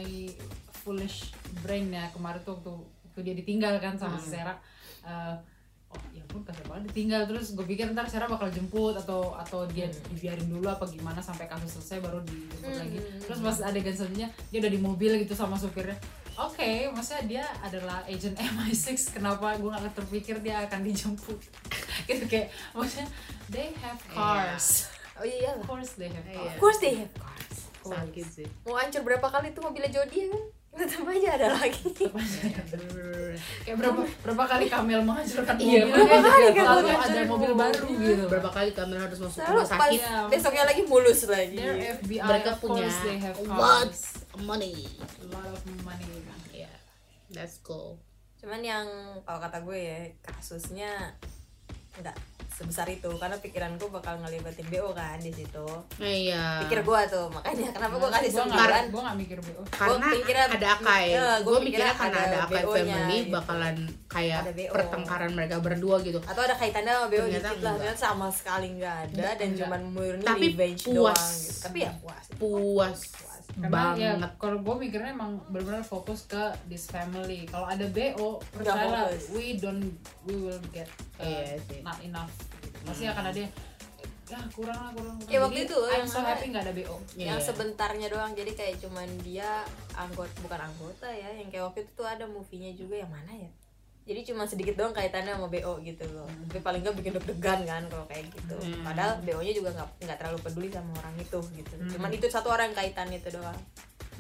[0.84, 2.71] foolish brain ya kemarin tuh waktu,
[3.10, 4.60] waktu dia ditinggal kan sama si Sarah
[5.05, 5.35] eh,
[5.87, 7.23] oh ya pun kasar banget ditinggal.
[7.25, 11.45] Terus gue pikir ntar Sarah bakal jemput atau atau dia dibiarin dulu apa gimana sampai
[11.45, 12.79] kasus selesai baru dijemput Hmm.
[12.79, 12.97] lagi.
[13.21, 15.95] terus pas adegan selanjutnya dia udah di mobil gitu sama supirnya.
[16.35, 21.39] Oke, maksudnya dia adalah agent MI6 Kenapa gue gak terpikir dia akan dijemput?
[22.11, 23.07] Gitu kayak Maksudnya
[23.47, 24.91] They have cars.
[25.15, 26.35] Oh iya Of course they have Iya.
[26.35, 26.51] cars.
[26.51, 27.55] Of course they have cars.
[27.79, 28.47] Sakit sih.
[28.63, 30.43] Mau hancur berapa kali tuh mobilnya Jody kan
[30.75, 31.88] tetap aja ada lagi.
[33.63, 35.91] Kayak berapa berapa kali Kamel menghancurkan Iya, mobil?
[35.91, 36.55] berapa kayak kali gitu.
[36.55, 37.63] Kamel selalu ada menghancurkan mobil mobil.
[37.63, 38.23] baru gitu.
[38.27, 39.99] Berapa kali kamera harus masuk rumah sakit?
[39.99, 40.15] Iya.
[40.27, 41.57] besoknya lagi mulus lagi.
[41.99, 43.91] FBI mereka punya course they have what
[44.39, 44.75] money.
[44.99, 46.11] A lot of money.
[46.21, 46.71] Kan ya
[47.31, 47.95] that's cool
[48.35, 48.85] cuman yang
[49.25, 51.17] kalau kata gue ya kasusnya
[51.97, 52.13] nggak
[52.55, 55.67] sebesar itu karena pikiranku bakal ngelibatin BO kan di situ.
[55.99, 56.63] Iya.
[56.63, 60.67] Pikir gue tuh makanya kenapa gue kasih sembilan gue nggak mikir BO karena pikirnya- ada
[60.73, 61.05] Akai.
[61.11, 63.33] Iya, gua gue mikirnya karena ada ada Akai family gitu.
[63.33, 63.75] bakalan
[64.07, 64.41] kayak
[64.71, 66.19] pertengkaran mereka berdua gitu.
[66.23, 69.81] Atau ada kaitannya sama BO Ternyata dikit lah ternyata sama sekali nggak ada dan cuman
[69.91, 70.95] murni Tapi revenge puas.
[70.95, 71.59] doang gitu.
[71.61, 72.25] tapi ya puas.
[72.35, 72.99] Puas
[73.55, 78.43] karena ya banget kalau gue mikirnya emang benar-benar fokus ke this family kalau ada BO
[78.51, 79.31] percayalah fokus.
[79.31, 79.95] we don't
[80.27, 80.91] we will get
[81.23, 81.79] uh, sih.
[81.79, 82.75] not enough gitu.
[82.83, 83.49] pasti akan ada ya
[84.25, 85.29] kurang lah kurang, kurang.
[85.29, 87.45] Ya, waktu Jadi, itu I'm yang so happy nggak ada BO yang Iya.
[87.45, 89.61] sebentarnya doang jadi kayak cuman dia
[89.93, 93.49] anggota bukan anggota ya yang kayak waktu itu tuh ada movie-nya juga yang mana ya
[94.05, 96.29] jadi cuma sedikit doang kaitannya sama BO gitu loh.
[96.45, 98.53] Tapi paling nggak bikin deg-degan kan kalau kayak gitu.
[98.53, 98.85] Hmm.
[98.85, 101.73] padahal BO nya juga nggak nggak terlalu peduli sama orang itu gitu.
[101.73, 101.89] Hmm.
[101.89, 103.57] cuman itu satu orang kaitan itu doang.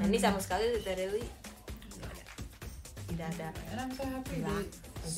[0.01, 1.21] Nah ini sama sekali literally
[2.01, 2.25] nggak ada.
[3.05, 4.41] Tidak ada happy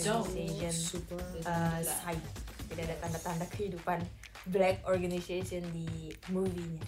[0.03, 2.27] organization super uh, side.
[2.67, 4.03] Tidak ada tanda-tanda kehidupan
[4.51, 6.83] black organization di movie-nya.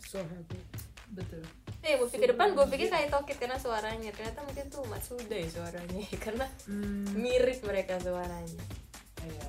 [0.00, 1.44] So happy betul.
[1.82, 4.10] Eh, movie ke depan gue pikir kayak Tokit karena suaranya.
[4.14, 8.62] Ternyata mungkin tuh Matsuda ya suaranya Karena hmm, mirip mereka suaranya.
[9.22, 9.46] Iya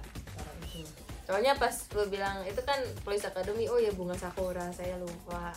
[0.73, 1.01] itu.
[1.23, 5.55] Soalnya pas lo bilang itu kan Police Academy Oh ya Bunga Sakura Saya lupa.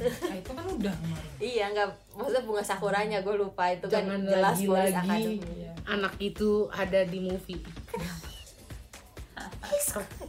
[0.00, 1.32] Nah, itu kan udah kemarin.
[1.38, 3.70] Iya nggak Maksudnya Bunga Sakuranya gue lupa.
[3.70, 5.06] Itu kan Jangan jelas Police lagi-lagi.
[5.06, 5.38] Academy.
[5.60, 5.72] Iya.
[5.86, 7.62] Anak itu ada di movie.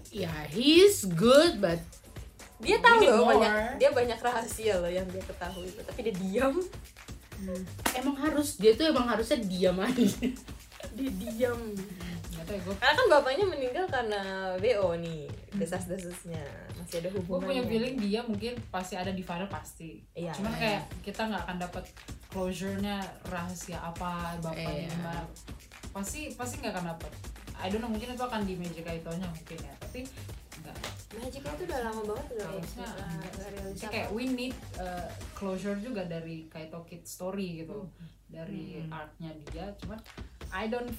[0.10, 1.78] Ya he's good but
[2.62, 3.32] Dia tahu loh more.
[3.36, 6.56] banyak Dia banyak rahasia loh yang dia ketahui itu Tapi dia diam.
[7.97, 10.06] Emang harus dia tuh emang harusnya diam aja.
[10.93, 11.62] Dia diam.
[12.32, 14.21] Ya gue Karena kan bapaknya meninggal karena
[14.60, 16.41] BO nih Desas-desasnya.
[16.78, 17.47] Masih ada gue hubungannya.
[17.47, 20.02] punya feeling dia mungkin pasti ada di final pasti.
[20.17, 20.60] Iya, cuman iya.
[20.60, 21.84] kayak kita nggak akan dapat
[22.32, 22.97] closure-nya
[23.30, 24.93] rahasia apa bapaknya Iya.
[24.93, 25.24] gimana.
[25.91, 27.12] Pasti pasti nggak akan dapat
[27.62, 29.74] I don't know mungkin itu akan di Magic Kaitonya mungkin ya.
[29.78, 30.00] Tapi
[30.62, 30.78] nggak
[31.12, 33.89] Magic itu udah lama banget udah Harusnya apa.
[33.91, 37.84] kayak we need uh, closure juga dari Kaito Kid story gitu.
[38.32, 40.00] Dari arc-nya dia cuman
[40.56, 40.95] I don't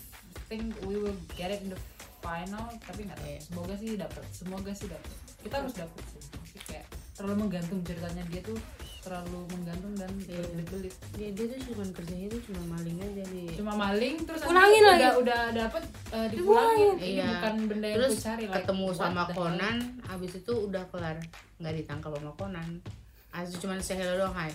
[0.52, 1.80] think we will get it in the
[2.20, 3.30] final tapi nggak tahu.
[3.32, 3.40] Iya.
[3.40, 6.20] semoga sih dapat semoga sih dapat kita harus dapat sih.
[6.68, 8.60] Kayak terlalu menggantung ceritanya dia tuh
[9.02, 10.38] terlalu menggantung dan Iya.
[10.38, 10.94] berbelit-belit.
[11.12, 13.48] Dia dia tuh cuma kerjanya tuh cuma maling aja nih.
[13.52, 15.08] Cuma maling terus Pulangin udah, lagi.
[15.18, 16.88] udah dapet uh, dipulangin.
[16.94, 17.26] ini Iya.
[17.28, 19.22] bukan benda yang terus cari like, ketemu what sama?
[19.28, 21.16] Conan abis itu udah kelar.
[21.58, 22.68] Nggak ditangkap sama Conan.
[23.34, 24.54] Itu cuma say hello doang hai.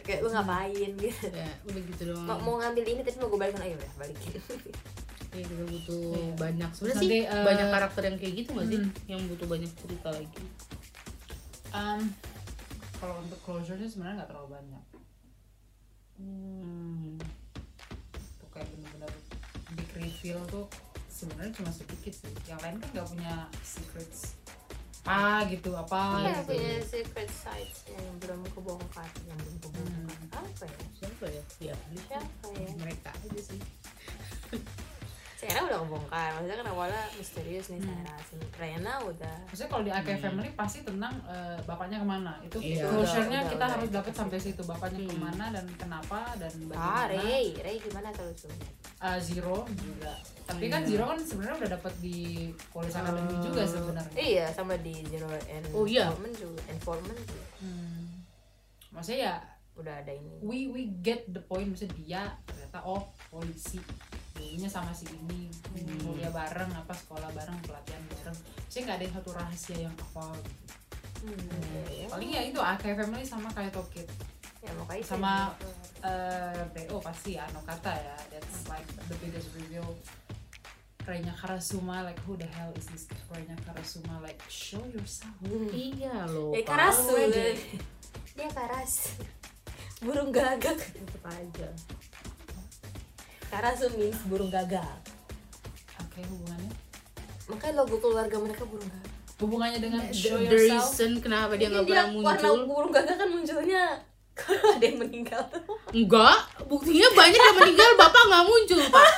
[0.00, 0.90] Kayak lu ngapain?
[0.96, 1.26] gitu.
[1.30, 2.24] Ya udah gitu doang.
[2.24, 3.62] Mau, mau ngambil ini tapi mau gue balikin.
[3.62, 4.32] Ayo udah balikin
[5.30, 6.34] ya kita butuh Iya.
[6.36, 6.70] banyak.
[6.74, 8.78] Sebenarnya sih eh, banyak karakter yang kayak gitu nggak sih?
[8.82, 8.90] hmm.
[9.06, 10.42] yang butuh banyak cerita lagi.
[11.70, 12.02] Um,
[13.00, 14.84] kalau untuk closure-nya sebenarnya nggak terlalu banyak.
[16.20, 17.16] Hmm.
[18.36, 19.08] tuh kayak bener-bener
[19.72, 20.68] big reveal tuh
[21.08, 22.28] sebenarnya cuma sedikit sih.
[22.44, 23.34] Yang lain kan nggak punya
[23.64, 24.36] secrets
[25.00, 26.52] apa gitu apa Iya gitu.
[26.52, 30.44] punya secret sites yang belum kebongkar yang belum kebongkar.
[30.44, 30.80] Apa ya?
[31.00, 31.42] Siapa ya?
[31.72, 32.68] Ya siapa ya?
[32.76, 33.58] mereka aja sih
[35.50, 37.90] Sarah udah kebongkar maksudnya kan awalnya misterius nih Hmm.
[38.06, 38.18] Sarah
[38.54, 42.32] Rena udah maksudnya kalau di AK Family pasti tentang eh, bapaknya ke mana.
[42.40, 44.62] Itu Iya, closure-nya udah, kita udah, harus dapat sampai situ.
[44.62, 45.10] Bapaknya Hmm.
[45.10, 47.24] ke mana dan kenapa dan ah bagaimana.
[47.26, 47.46] Ray.
[47.56, 48.52] Ray gimana kalau tuh
[49.00, 50.12] Eh, Zero juga.
[50.44, 50.88] Tapi kan Iya.
[50.92, 52.18] Zero kan sebenarnya udah dapat di
[52.68, 54.14] Police Academy Eh, juga sebenarnya.
[54.14, 56.06] Iya sama di Zero and Oh, iya.
[56.06, 56.60] Informant juga.
[56.68, 58.04] Informant juga hmm.
[58.90, 59.34] maksudnya ya
[59.72, 60.36] udah ada ini.
[60.44, 61.72] we we get the point.
[61.72, 63.00] Maksudnya dia ternyata oh
[63.32, 63.80] polisi
[64.40, 66.00] dulunya sama si ini Hmm.
[66.02, 68.36] kuliah bareng apa sekolah bareng pelatihan bareng.
[68.66, 70.74] Saya nggak ada yang satu rahasia yang apa gitu.
[71.20, 72.06] hmm, iya, iya.
[72.08, 74.08] paling ya itu AK Family sama kayak Tokit.
[74.60, 75.32] Ya makanya sama
[76.00, 78.16] eh BO pasti ya no kata ya.
[78.32, 79.94] That's like the biggest reveal.
[81.00, 84.20] Renya Karasuma like who the hell is this Renya Karasuma?
[84.20, 85.32] Like show yourself.
[85.44, 85.68] Hmm.
[85.72, 87.14] iya loh Eh karasu.
[87.16, 87.56] Aja.
[88.36, 89.16] dia karas
[90.00, 90.80] burung gagak.
[90.80, 91.68] Tetep aja
[93.50, 94.86] karasu means burung gagak
[95.98, 96.72] oke hubungannya?
[97.50, 99.10] Makanya logo keluarga mereka burung gagak
[99.40, 100.84] hubungannya dengan show the, the yourself?
[100.86, 103.84] reason kenapa dia nggak pernah warna muncul burung gagak kan munculnya
[104.40, 105.42] kalau ada yang meninggal.
[105.92, 109.10] Enggak buktinya banyak yang meninggal bapak nggak muncul pak.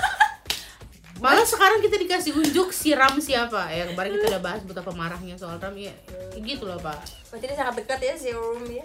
[1.22, 3.70] Malah sekarang kita dikasih unjuk si Ram siapa?
[3.70, 5.76] Ya kemarin kita udah bahas betapa marahnya soal Ram.
[5.78, 5.94] Ya
[6.34, 6.98] gitu loh pak.
[7.30, 8.82] Berarti dia sangat dekat ya si Rum ya?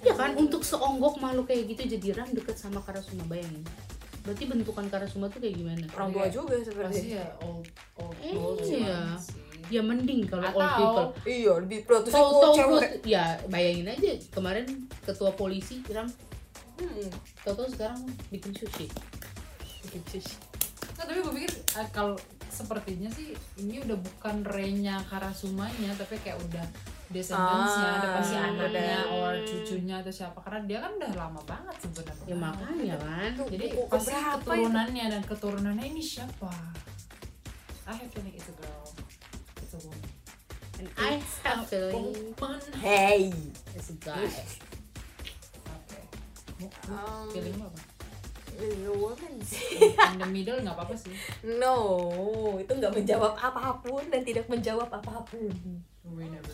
[0.00, 3.62] Ya kan untuk seonggok malu kayak gitu jadi Ram deket sama Karasuma bayangin
[4.20, 5.84] berarti bentukan Karasuma tuh kayak gimana?
[5.92, 9.16] Orang tua juga pasti sebenarnya ya old old Eh, old iya.
[9.16, 9.40] sih.
[9.68, 11.08] ya mending kalau Atau- old people.
[11.24, 12.90] Iya lebih protes cewek.
[13.04, 14.66] ya bayangin aja kemarin
[15.00, 16.08] ketua polisi Ram
[16.76, 17.08] hmm.
[17.44, 18.86] tahu sekarang bikin sushi.
[19.84, 20.34] Bikin sushi.
[20.96, 22.16] Nah, tapi gue pikir eh, kalau
[22.50, 26.66] sepertinya sih ini udah bukan Renya Karasumanya tapi kayak udah
[27.10, 28.70] descendants-nya Ah, ada pasti anaknya
[29.02, 29.02] udah.
[29.12, 30.38] or cucunya atau siapa.
[30.38, 32.24] Karena dia kan udah lama banget sebenarnya.
[32.24, 33.30] Ya makanya kan.
[33.44, 34.22] Jadi pasti itu?
[34.38, 36.50] keturunannya dan keturunannya ini siapa?
[37.84, 38.86] I have feeling it's a girl.
[39.58, 40.10] It's a woman.
[40.78, 42.62] And I have feeling woman.
[42.78, 43.34] Hey.
[43.74, 44.30] It's a guy.
[46.56, 47.80] Mu- Um, feeling apa?
[48.52, 51.16] Little woman sih in the middle nggak apa-apa sih.
[51.56, 51.74] No
[52.54, 55.48] itu nggak menjawab apa pun dan tidak menjawab apa pun.
[56.04, 56.52] We never.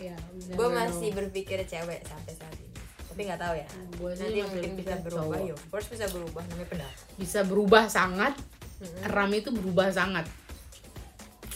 [0.00, 0.16] Ya
[0.50, 2.68] gue masih berpikir cewek sampai saat ini.
[3.06, 3.66] Tapi nggak tahu ya.
[3.94, 5.50] Gua sih nanti mungkin bisa berubah cowok.
[5.50, 8.34] yo bisa berubah namanya pendapat bisa berubah sangat
[8.80, 9.02] Mm-mm.
[9.06, 10.24] Ram itu berubah sangat.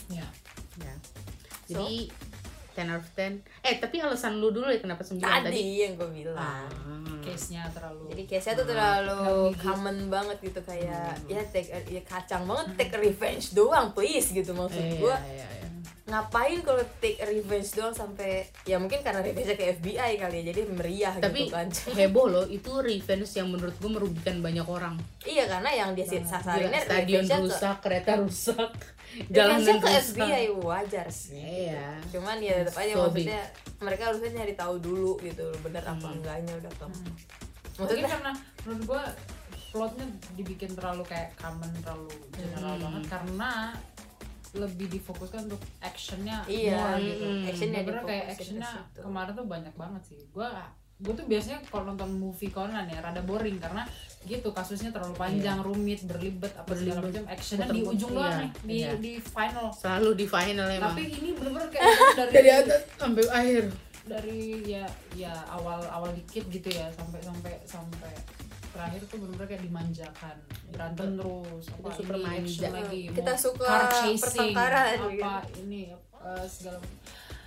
[0.08, 0.26] Ya.
[0.76, 0.94] Ya.
[1.64, 2.12] Jadi
[2.74, 5.62] 10 out of 10 eh tapi alasan lu dulu ya kenapa 9 tadi tadi?
[5.80, 6.36] yang gue bilang.
[6.36, 6.66] Ah.
[7.22, 11.30] case-nya terlalu jadi case-nya tuh Ah, terlalu terlalu common banget gitu kayak Hmm.
[11.30, 15.63] ya take ya kacang banget take revenge doang please gitu maksud Eh, gue iya, iya.
[16.04, 20.60] Ngapain kalau take revenge doang sampai ya mungkin karena revenge ke FBI kali ya jadi
[20.68, 21.66] meriah tapi gitu kan.
[21.98, 25.00] heboh loh itu revenge yang menurut gue merugikan banyak orang.
[25.24, 28.70] Iya karena yang dia Gila, sasarinnya stadion revenge-nya ke rusak kereta rusak
[29.26, 30.04] jalanan jalanan ke rusak.
[30.12, 31.96] FBI wajar sih iya.
[32.08, 33.42] Cuman ya tetap aja So maksudnya
[33.80, 36.16] mereka harusnya nyari tahu dulu gitu bener apa Hmm.
[36.20, 37.16] enggaknya udah ke mungkin
[37.74, 39.02] maksudnya karena menurut gua
[39.72, 42.82] plotnya dibikin terlalu kayak common terlalu general Hmm.
[42.84, 43.50] banget karena
[44.54, 47.24] lebih difokuskan untuk actionnya Iya, more gitu.
[47.26, 47.48] Hmm.
[47.50, 50.20] actionnya Bener-bener kayak actionnya kemarin tuh banyak banget sih.
[50.30, 50.48] Gua
[50.94, 53.82] gue tuh biasanya kalau nonton movie Conan ya rada boring karena
[54.24, 58.50] gitu kasusnya terlalu panjang rumit berlibat apa segala macam actionnya di ujung doang iya, nih
[58.62, 58.90] di iya.
[58.96, 59.74] di final.
[59.74, 60.94] Selalu di final emang.
[60.94, 61.84] Tapi ini bener-bener kayak
[62.18, 63.64] dari dari atas sampai akhir.
[64.04, 64.84] dari ya
[65.16, 68.12] ya awal awal dikit gitu ya sampai sampai sampai
[68.74, 70.36] terakhir tuh bener-bener kayak dimanjakan
[70.68, 72.68] berantem terus apa Itu super ini manja.
[72.68, 76.78] lagi Kita mau suka car chasing pertengkaran, apa ini eh, segala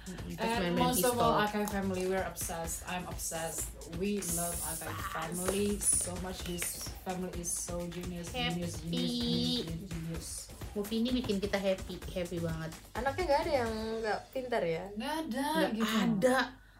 [0.07, 2.79] And main-main most of all, Akai family, we're obsessed.
[2.87, 3.67] I'm obsessed.
[3.99, 6.47] We love Akai family so much.
[6.47, 9.67] This family is so genius, genius, genius, Happy.
[9.67, 10.27] genius, genius.
[10.71, 15.13] movie ini bikin kita happy happy banget anaknya nggak ada yang nggak pintar ya Nggak
[15.25, 15.97] ada, nggak gitu.
[15.97, 16.37] ada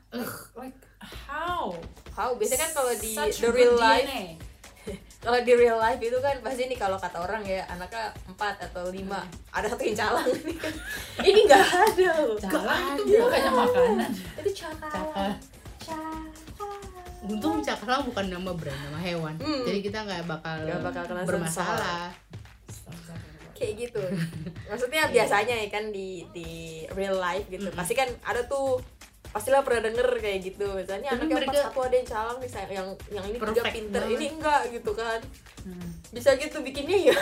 [0.07, 1.73] Like, like how?
[2.11, 2.29] how?
[2.33, 4.07] Biasanya kan kalau di Such the real life.
[5.17, 8.87] Kalau di real life itu kan pasti nih kalau kata orang ya anaknya empat atau
[8.87, 9.25] lima.
[9.51, 10.29] Ada satu yang calang.
[11.27, 12.37] Ini nggak ada loh.
[12.39, 14.11] Jalan itu bukannya makanan.
[14.39, 15.31] itu cakalang Cakal.
[15.75, 16.25] cakalang
[17.27, 19.35] untung cakra bukan nama brand nama hewan.
[19.35, 19.65] Hmm.
[19.67, 22.07] jadi kita nggak bakal, Nggak bakal kena bermasalah.
[23.51, 24.03] kayak gitu.
[24.69, 26.49] Maksudnya biasanya ya kan di di
[26.93, 27.67] real life gitu.
[27.67, 27.75] Mm-mm.
[27.79, 28.79] pasti kan ada tuh
[29.37, 30.65] pastilah pernah denger kayak gitu.
[30.73, 33.75] Misalnya Tapi anaknya mereka- pas satu ada yang calang nih yang yang ini tiga Perfect
[33.77, 34.17] pinter banget.
[34.17, 35.19] ini enggak gitu kan.
[35.67, 35.89] Hmm.
[36.09, 37.15] bisa gitu bikinnya ya.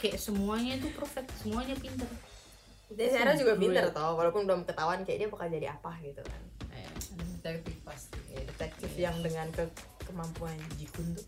[0.00, 2.08] Kayak semuanya itu perfect semuanya pinter.
[2.86, 6.40] Dan Sarah juga pinter tau walaupun belum ketahuan kayak dia bakal jadi apa gitu kan.
[6.72, 6.88] Eh,
[7.42, 9.64] detektif pasti ya, detektif yang dengan ke
[10.06, 11.26] kemampuan Jikun tuh.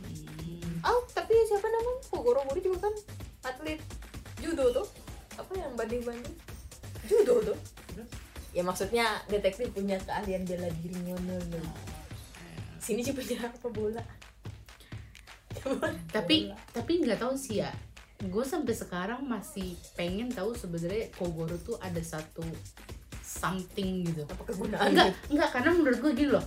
[0.00, 0.80] Hmm.
[0.82, 2.00] oh tapi siapa namanya?
[2.08, 2.94] Kogoro Mori juga kan
[3.46, 3.80] atlet
[4.42, 4.86] judo tuh.
[5.38, 6.36] Apa yang banding banding
[7.08, 7.56] judo tuh
[8.50, 11.90] ya maksudnya detektif punya keahlian bela diri ngono loh
[12.80, 14.02] sini sih punya apa bola?
[16.10, 17.70] Tapi tapi nggak tahu sih ya.
[18.20, 22.42] Gue sampai sekarang masih pengen tahu sebenarnya Kogoro tuh ada satu
[23.20, 24.24] something gitu.
[24.24, 26.46] Apa kegunaan enggak enggak karena menurut gue gini loh.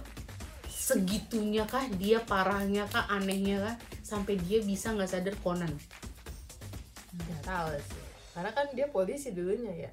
[0.68, 5.72] Segitunya kah dia parahnya kah anehnya kah sampai dia bisa nggak sadar Conan?
[7.13, 8.04] Nggak tahu sih.
[8.34, 9.92] Karena kan dia polisi dulunya ya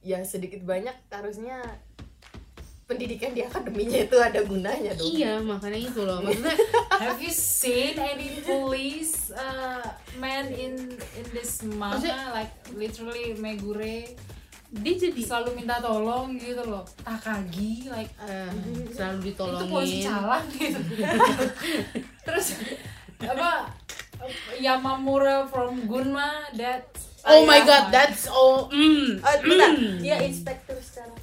[0.00, 1.60] ya sedikit banyak harusnya
[2.90, 5.14] pendidikan di akademinya itu ada gunanya dong.
[5.14, 6.18] Iya makanya itu loh.
[6.26, 6.56] Maksudnya
[7.06, 9.86] Have you seen any police uh,
[10.18, 12.02] man in in this manga?
[12.02, 14.18] Maksudnya- like literally Megure
[14.70, 16.82] dia jadi selalu minta tolong gitu loh.
[17.02, 18.50] Takagi like eh,
[18.94, 20.80] selalu itu polisi ditolongin calang gitu.
[22.26, 22.46] Terus
[23.22, 23.70] apa
[24.62, 26.86] Yamamura from Gunma that
[27.22, 29.70] oh my god that's all mm, Oh, bentar.
[29.72, 29.98] mm.
[29.98, 31.16] Dia inspektur sekarang,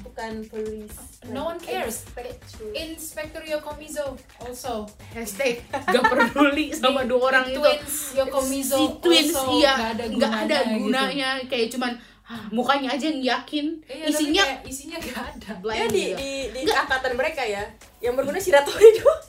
[0.00, 0.92] bukan polis.
[1.24, 2.02] No one cares.
[2.02, 2.66] Inspektur.
[2.74, 9.54] Inspector Yokomizo also hashtag gak peduli sama dua orang itu twins Yokomizo si twins also
[9.54, 11.46] iya nggak ada nggak ada gunanya, gitu.
[11.46, 11.92] kayak cuman
[12.26, 15.50] ah, mukanya aja yang yakin Iya, isinya kayak isinya gak ada.
[15.70, 17.62] Ya di di di angkatan mereka ya,
[18.00, 19.22] yang berguna Shiratori doang.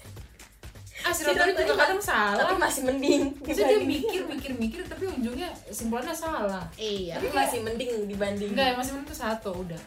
[1.03, 2.39] Ah, Shiratori juga kadang salah.
[2.39, 6.63] Tapi masih mending Bisa dia mikir, mikir, mikir, tapi ujungnya simpulannya salah.
[6.73, 8.51] iya Tapi masih mending dibanding.
[8.51, 9.81] Enggak, yang masih menentu satu udah.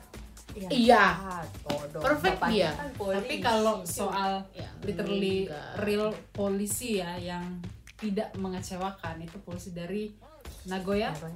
[0.56, 1.04] Iya.
[1.16, 2.02] Satu dong.
[2.02, 2.70] Perfect dia.
[2.72, 3.16] kan polisi.
[3.18, 5.72] Tapi kalau soal Ya, literally enggak.
[5.78, 7.44] real polisi ya yang
[7.96, 10.12] tidak mengecewakan itu polisi dari
[10.64, 11.32] Nagoya ya?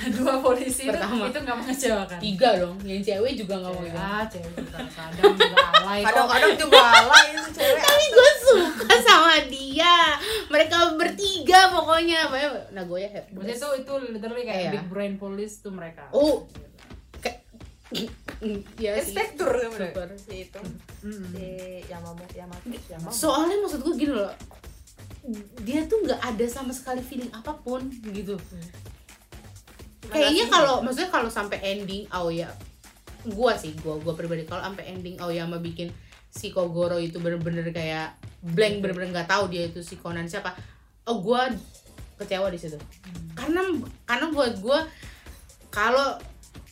[0.16, 1.14] dua polisi Pertama.
[1.20, 4.78] itu itu nggak mengecewakan tiga dong yang cewek juga nggak mau gitu ah cewek juga
[4.88, 6.06] kadang juga alay kok.
[6.08, 7.80] Kadang-kadang juga alay itu cewek.
[7.86, 9.96] tapi gue suka sama dia
[10.48, 14.70] mereka bertiga pokoknya Pokoknya Nagoya happy Maksudnya itu itu literally kayak Iya.
[14.74, 16.46] big brain police tuh mereka oh
[17.18, 17.42] kayak
[18.82, 20.60] ya Inspektur super si itu.
[21.00, 21.30] Mm-mm.
[21.30, 21.46] Si
[21.86, 23.12] Yamamoto Yamamoto Yamamoto.
[23.12, 24.32] soalnya maksud gue gini loh
[25.60, 28.38] dia tuh nggak ada sama sekali feeling apa pun gitu
[30.08, 32.48] kayaknya kalau maksudnya kalau sampai ending Aoya
[33.28, 35.92] gua sih gua gua pribadi kalau sampai ending Aoyama bikin
[36.28, 40.52] si Kogoro itu bener-bener kayak blank bener-bener nggak tahu dia itu si Conan siapa
[41.08, 41.48] oh gua
[42.18, 42.76] kecewa di situ.
[43.38, 43.62] Karena
[44.04, 44.84] karena buat gua
[45.70, 46.18] kalau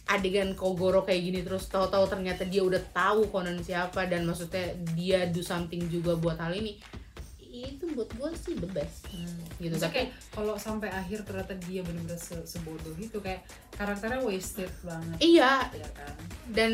[0.06, 5.26] adegan Kogoro kayak gini terus tahu-tahu ternyata dia udah tahu Conan siapa dan maksudnya dia
[5.26, 6.78] do something juga buat hal ini
[7.68, 9.06] itu buat gua sih the best.
[9.56, 10.00] Gitu Maksudnya tapi
[10.30, 15.18] kalau sampai akhir ternyata dia benar-benar se- sebodoh itu kayak karakternya wasted banget.
[15.18, 15.68] Iya.
[15.70, 16.14] Ya kan?
[16.46, 16.70] Dan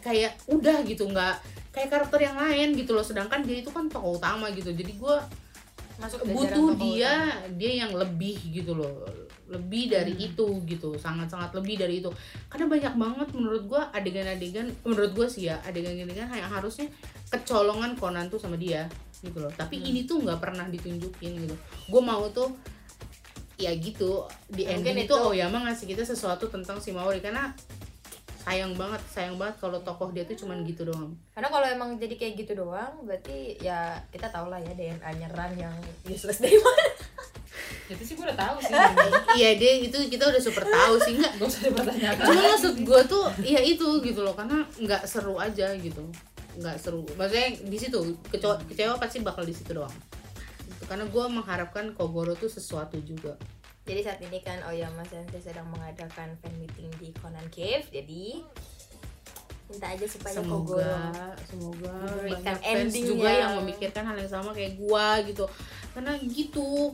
[0.00, 1.36] kayak udah gitu nggak
[1.70, 3.02] kayak karakter yang lain gitu loh.
[3.02, 4.70] Sedangkan dia itu kan tokoh utama gitu.
[4.70, 5.16] Jadi gue
[5.94, 7.54] Masuk butuh dia utama.
[7.54, 9.06] dia yang lebih gitu loh.
[9.44, 10.26] Lebih dari Hmm.
[10.26, 12.10] itu gitu sangat sangat lebih dari itu.
[12.48, 16.90] Karena banyak banget menurut gue adegan-adegan menurut gue sih ya adegan-adegan yang harusnya
[17.28, 18.88] kecolongan Conan tuh sama dia
[19.24, 19.50] gitu loh.
[19.50, 19.88] Tapi Hmm.
[19.88, 21.56] ini tuh nggak pernah ditunjukin gitu.
[21.88, 22.52] Gue mau tuh
[23.56, 27.18] ya gitu di Mungkin ending itu itu- Oyama ngasih kita sesuatu tentang si Maori.
[27.18, 27.50] Karena
[28.36, 31.16] sayang banget sayang banget kalau tokoh dia tuh cuman gitu doang.
[31.32, 35.56] Karena kalau emang jadi kayak gitu doang, berarti ya kita tau lah ya DNA-nya Ran
[35.56, 35.72] yang
[36.04, 36.84] useless dari mana.
[37.84, 38.72] itu sih gue udah tahu sih.
[39.34, 41.16] Iya dia itu kita udah super tahu sih.
[41.16, 44.34] Nggak gak usah dipertanyakan cuma maksud gue tuh ya itu gitu loh.
[44.34, 46.04] Karena nggak seru aja gitu
[46.54, 47.02] nggak seru.
[47.14, 47.98] Maksudnya di situ
[48.28, 49.92] kecewa, kecewa pasti bakal di situ doang.
[50.84, 53.34] Karena gue mengharapkan Kogoro tuh sesuatu juga.
[53.84, 57.84] Jadi saat ini kan Oyama Sensei sedang mengadakan fan meeting di Conan Cave.
[57.88, 58.40] Jadi
[59.68, 64.50] minta aja supaya Kogoro semoga semoga Memberikan fans juga yang- yang memikirkan hal yang sama
[64.52, 65.44] kayak gua gitu.
[65.96, 66.92] Karena gitu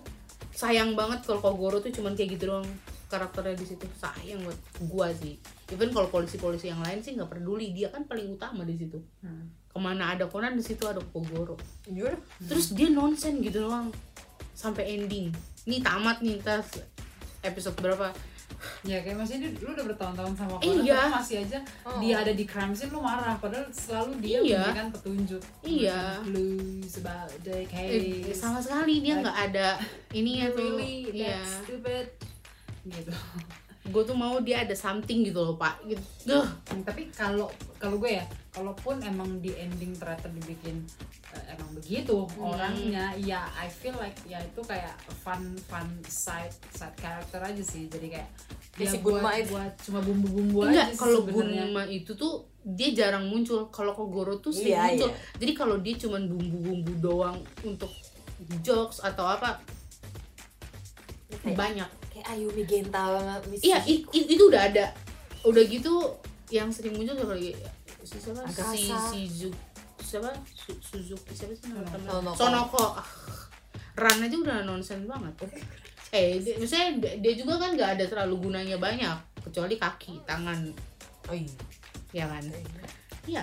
[0.50, 2.66] sayang banget kalau Kogoro tuh cuman kayak gitu doang
[3.10, 5.34] karakternya di situ sayang buat gua sih
[5.68, 9.50] even kalau polisi-polisi yang lain sih nggak peduli dia kan paling utama di situ Hmm.
[9.66, 13.90] ke mana ada Conan di situ ada Kogoro Jujur, terus dia nonsen gitu doang
[14.52, 16.70] sampai ending nih tamat nih tas
[17.40, 18.14] episode berapa
[18.82, 20.98] Ya kayak maksudnya dia- lu udah bertahun-tahun sama orang Iya.
[20.98, 21.96] tapi masih aja Oh.
[21.96, 24.58] dia ada di crime scene lu marah padahal selalu dia Iya.
[24.60, 25.42] memberikan petunjuk.
[25.62, 26.00] Iya.
[26.20, 28.36] Blues about the Eh, case.
[28.36, 29.68] sama sekali dia Like, nggak ada
[30.12, 32.04] ininya tuh really iya stupid.
[32.82, 33.12] Gitu.
[33.82, 36.44] gue tuh mau dia ada something gitu loh pak gitu Duh.
[36.68, 40.84] Hmm, tapi kalau kalau gue ya kalaupun emang di ending ternyata dibikin
[41.30, 42.50] eh, emang begitu Hmm.
[42.50, 47.88] orangnya ya I feel like ya itu kayak fun fun side side character aja sih
[47.88, 48.28] jadi kayak
[48.76, 49.48] ya si buat, Gunma itu.
[49.50, 51.20] buat cuma bumbu-bumbu enggak aja kalau.
[51.24, 55.16] Gunma itu tuh dia jarang muncul kalau Kogoro tuh sering Iya, muncul iya.
[55.40, 57.88] jadi kalau dia cuman bumbu-bumbu doang untuk
[58.60, 59.56] jokes atau apa
[61.46, 61.88] banyak
[62.30, 63.02] Ayumi Genta
[63.60, 64.86] iya i- i- itu udah ada.
[65.42, 66.14] Udah gitu
[66.48, 67.52] yang sering muncul siapa lagi
[68.00, 68.40] si siapa?
[68.48, 69.60] Si si Zu-
[70.00, 70.30] siapa?
[70.46, 72.06] Su- Suzuki siapa sih nama temen?
[72.06, 72.34] Sonoko.
[72.36, 72.84] Sonoko.
[72.96, 73.08] Ah,
[73.94, 75.34] Ran aja udah nonsen banget.
[76.10, 79.14] Eh dia, misalnya dia, juga kan nggak ada terlalu gunanya banyak
[79.44, 80.72] kecuali kaki tangan.
[81.28, 81.54] Oh iya.
[82.10, 82.42] Ya kan?
[83.26, 83.42] Iya.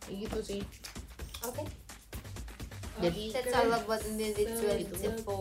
[0.00, 0.60] Kayak gitu sih.
[1.42, 1.64] Oke.
[2.96, 5.36] Jadi that's all about the Gitu.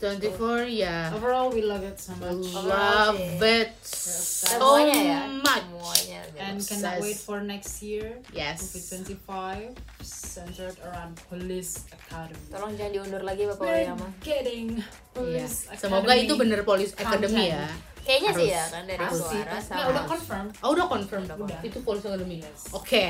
[0.00, 2.42] 24 24 ya overall we love it so much.
[2.52, 5.62] Love it so semuanya ya much.
[5.62, 8.18] Semuanya and cannot wait for next year.
[8.30, 8.74] Yes.
[8.74, 12.42] Movie 25 centered around police academy.
[12.48, 14.06] Tolong jangan diundur lagi bapak Oyama.
[14.20, 14.82] getting
[15.12, 17.68] police Semoga academy itu bener Police Academy ya.
[18.02, 19.22] kayaknya sih ya kan dari Harus.
[19.22, 20.46] suara sama Nah, udah confirm.
[20.58, 21.22] Oh udah confirm.
[21.22, 21.62] Udah confirm.
[21.62, 22.36] itu Police Academy.
[22.42, 22.60] Yes.
[22.74, 23.06] Oke.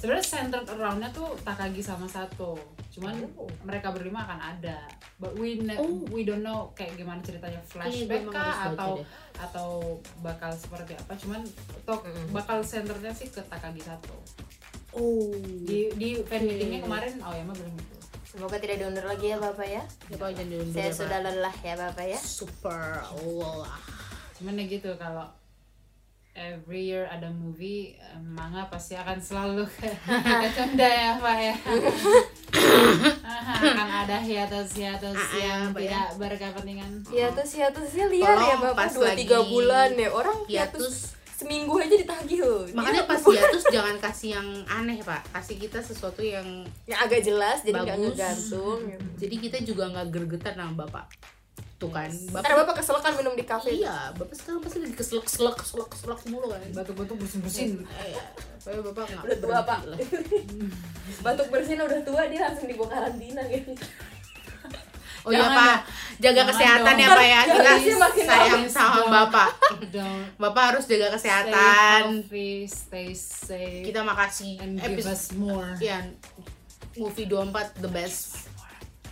[0.00, 2.56] Sebenarnya centered aroundnya tuh Takagi sama Sato
[2.90, 3.46] cuman Oh.
[3.62, 4.80] mereka berlima akan ada
[5.16, 6.00] but we ne- Oh.
[6.08, 9.06] we don't know kayak gimana ceritanya flashback emang kah atau deh.
[9.38, 9.68] atau
[10.18, 11.40] bakal seperti apa cuman
[11.82, 12.32] toh Mm-mm.
[12.32, 14.16] bakal centernya sih ke Takagi Sato
[14.90, 15.30] Oh.
[15.62, 17.94] di di fan meetingnya kemarin Aoyama bilang gitu
[18.26, 21.74] semoga tidak diundur lagi ya bapak ya Bapak jangan diundur saya ya, sudah lelah ya
[21.76, 22.80] bapak ya super
[23.12, 23.78] lelah.
[24.34, 25.26] cuman ya gitu kalau
[26.42, 29.68] every year ada movie eh, manga pasti akan selalu
[30.42, 31.54] kecunda ya pak ya
[33.54, 35.76] akan ada hiatus hiatus Ah, ah, yang ya.
[35.76, 40.38] tidak berkepentingan ya tuh hiatusnya liar ya Tolong bapak pas dua tiga bulan ya orang
[40.46, 40.96] hiatus Hiatus.
[41.32, 45.24] seminggu aja ditagih loh Makanya pas hiatus jangan kasih yang aneh pak.
[45.30, 46.44] Kasih kita sesuatu yang
[46.84, 48.12] yang agak jelas jadi nggak Bagus.
[48.12, 48.80] ngegantung
[49.16, 51.06] jadi kita juga nggak gergetan sama bapak.
[51.80, 52.12] Tuh kan.
[52.12, 55.88] Ntar bapak kesel kan minum di kafe Iya, bapak sekarang pasti lagi keselak keselak keselak
[55.88, 56.60] keselak mulu kan.
[56.70, 58.20] batuk-batuk bersin-bersin Iya,
[58.60, 59.80] Tapi bapak nggak Udah tua, Pak.
[61.24, 63.72] batuk bersin udah tua dia langsung dibawa karantina gitu
[65.20, 65.84] Oh iya pak,
[66.18, 67.02] jaga Jangan kesehatan dong.
[67.02, 67.40] ya pak ya.
[67.46, 67.72] Kita
[68.22, 69.08] sayang sama dong.
[69.10, 69.48] bapak.
[70.36, 72.00] Bapak harus jaga stay kesehatan.
[72.24, 74.56] healthy stay safe Kita makasih.
[74.58, 76.04] and give us more ya,
[76.94, 78.49] movie 24 the best.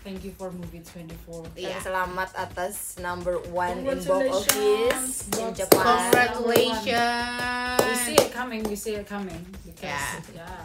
[0.08, 1.76] Thank you for movie 24 dan Iya.
[1.84, 7.76] selamat atas number one in box office in Japan Congratulations.
[7.84, 9.84] we see it coming we see it coming because
[10.32, 10.48] Yeah.
[10.48, 10.64] yeah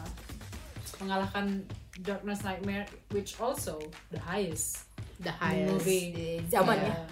[1.03, 1.67] mengalahkan
[1.99, 3.83] Darkness Nightmare which also
[4.15, 4.87] the highest
[5.19, 5.75] The highest.
[5.75, 7.03] movie di zamannya Ya.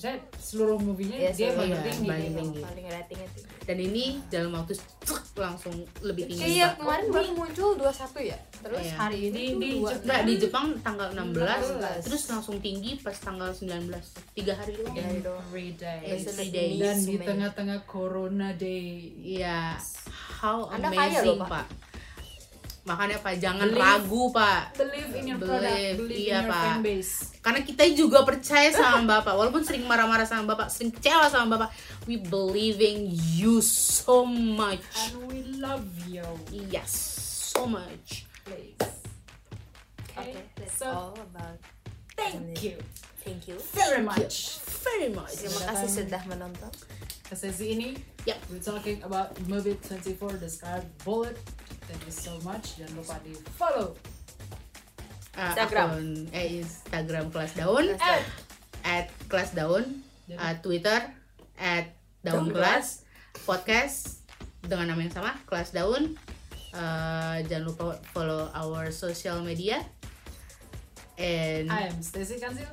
[0.00, 2.40] Maksudnya seluruh movie-nya Iya, dia paling iya, tinggi paling gitu.
[2.40, 2.60] tinggi.
[2.64, 6.56] paling ratingnya tinggi Dan ini dalam waktu cek, langsung lebih tinggi.
[6.56, 8.94] Iya kemarin baru muncul 21 ya Terus Iya.
[8.96, 10.24] hari ini Di- di Jepang.
[10.24, 11.36] Di Jepang tanggal 16,
[11.76, 12.00] 16.
[12.00, 14.00] terus langsung tinggi pas tanggal 19
[14.32, 15.44] tiga hari doang Tiga hari doang.
[15.44, 16.00] Every day.
[16.06, 16.68] Yes, Every day.
[16.76, 19.12] Dan di tengah-tengah Corona Day.
[19.20, 19.76] Iya,
[20.40, 21.68] how Anda kaya amazing loh, Pak.
[21.68, 21.89] pak.
[22.80, 26.48] Makanya pak jangan Believe- ragu pak, Believe in your Believe, product, believe iya, in your
[26.48, 26.62] Pak.
[26.64, 27.12] fan base.
[27.40, 31.70] karena kita juga percaya sama bapak, walaupun sering marah-marah sama bapak, sering kecewa sama bapak,
[32.04, 33.04] we believing
[33.36, 34.80] you so much.
[35.12, 36.24] And we love you.
[36.50, 36.92] Yes,
[37.50, 38.24] so much.
[38.44, 38.80] Please.
[40.10, 41.56] Oke, Okay, that's so all about
[42.14, 42.76] thank you
[43.20, 44.56] Thank you very much.
[44.80, 45.36] Very much.
[45.36, 46.72] Terima kasih sudah menonton
[47.30, 47.88] sesi ini,
[48.24, 48.38] Yep.
[48.48, 51.36] we're talking about movie 24, The Scarlet Bullet.
[51.90, 52.78] Thank you so much.
[52.78, 53.98] Jangan lupa di follow
[55.30, 55.88] Uh, Instagram.
[55.90, 57.86] akun- eh Instagram kelas daun
[58.82, 60.98] at kelas daun uh, Twitter
[61.56, 61.86] at
[62.20, 63.06] daun kelas
[63.40, 64.26] podcast
[64.60, 66.14] dengan nama yang sama kelas daun
[66.70, 69.82] Uh, jangan lupa follow our social media
[71.18, 72.70] and I am Stacy Kansil.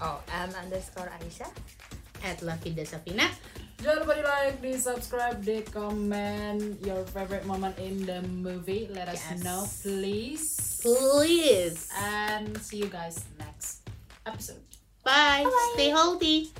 [0.00, 1.52] Oh, M underscore Aisyah
[2.22, 3.28] at Lucky Desafina
[3.76, 3.84] Di
[4.24, 8.88] like, di subscribe, di comment your favorite moment in the movie.
[8.90, 9.44] Let us Yes.
[9.44, 10.80] know, please.
[10.80, 13.84] please And see you guys next
[14.24, 14.62] episode.
[15.06, 16.50] bye stay healthy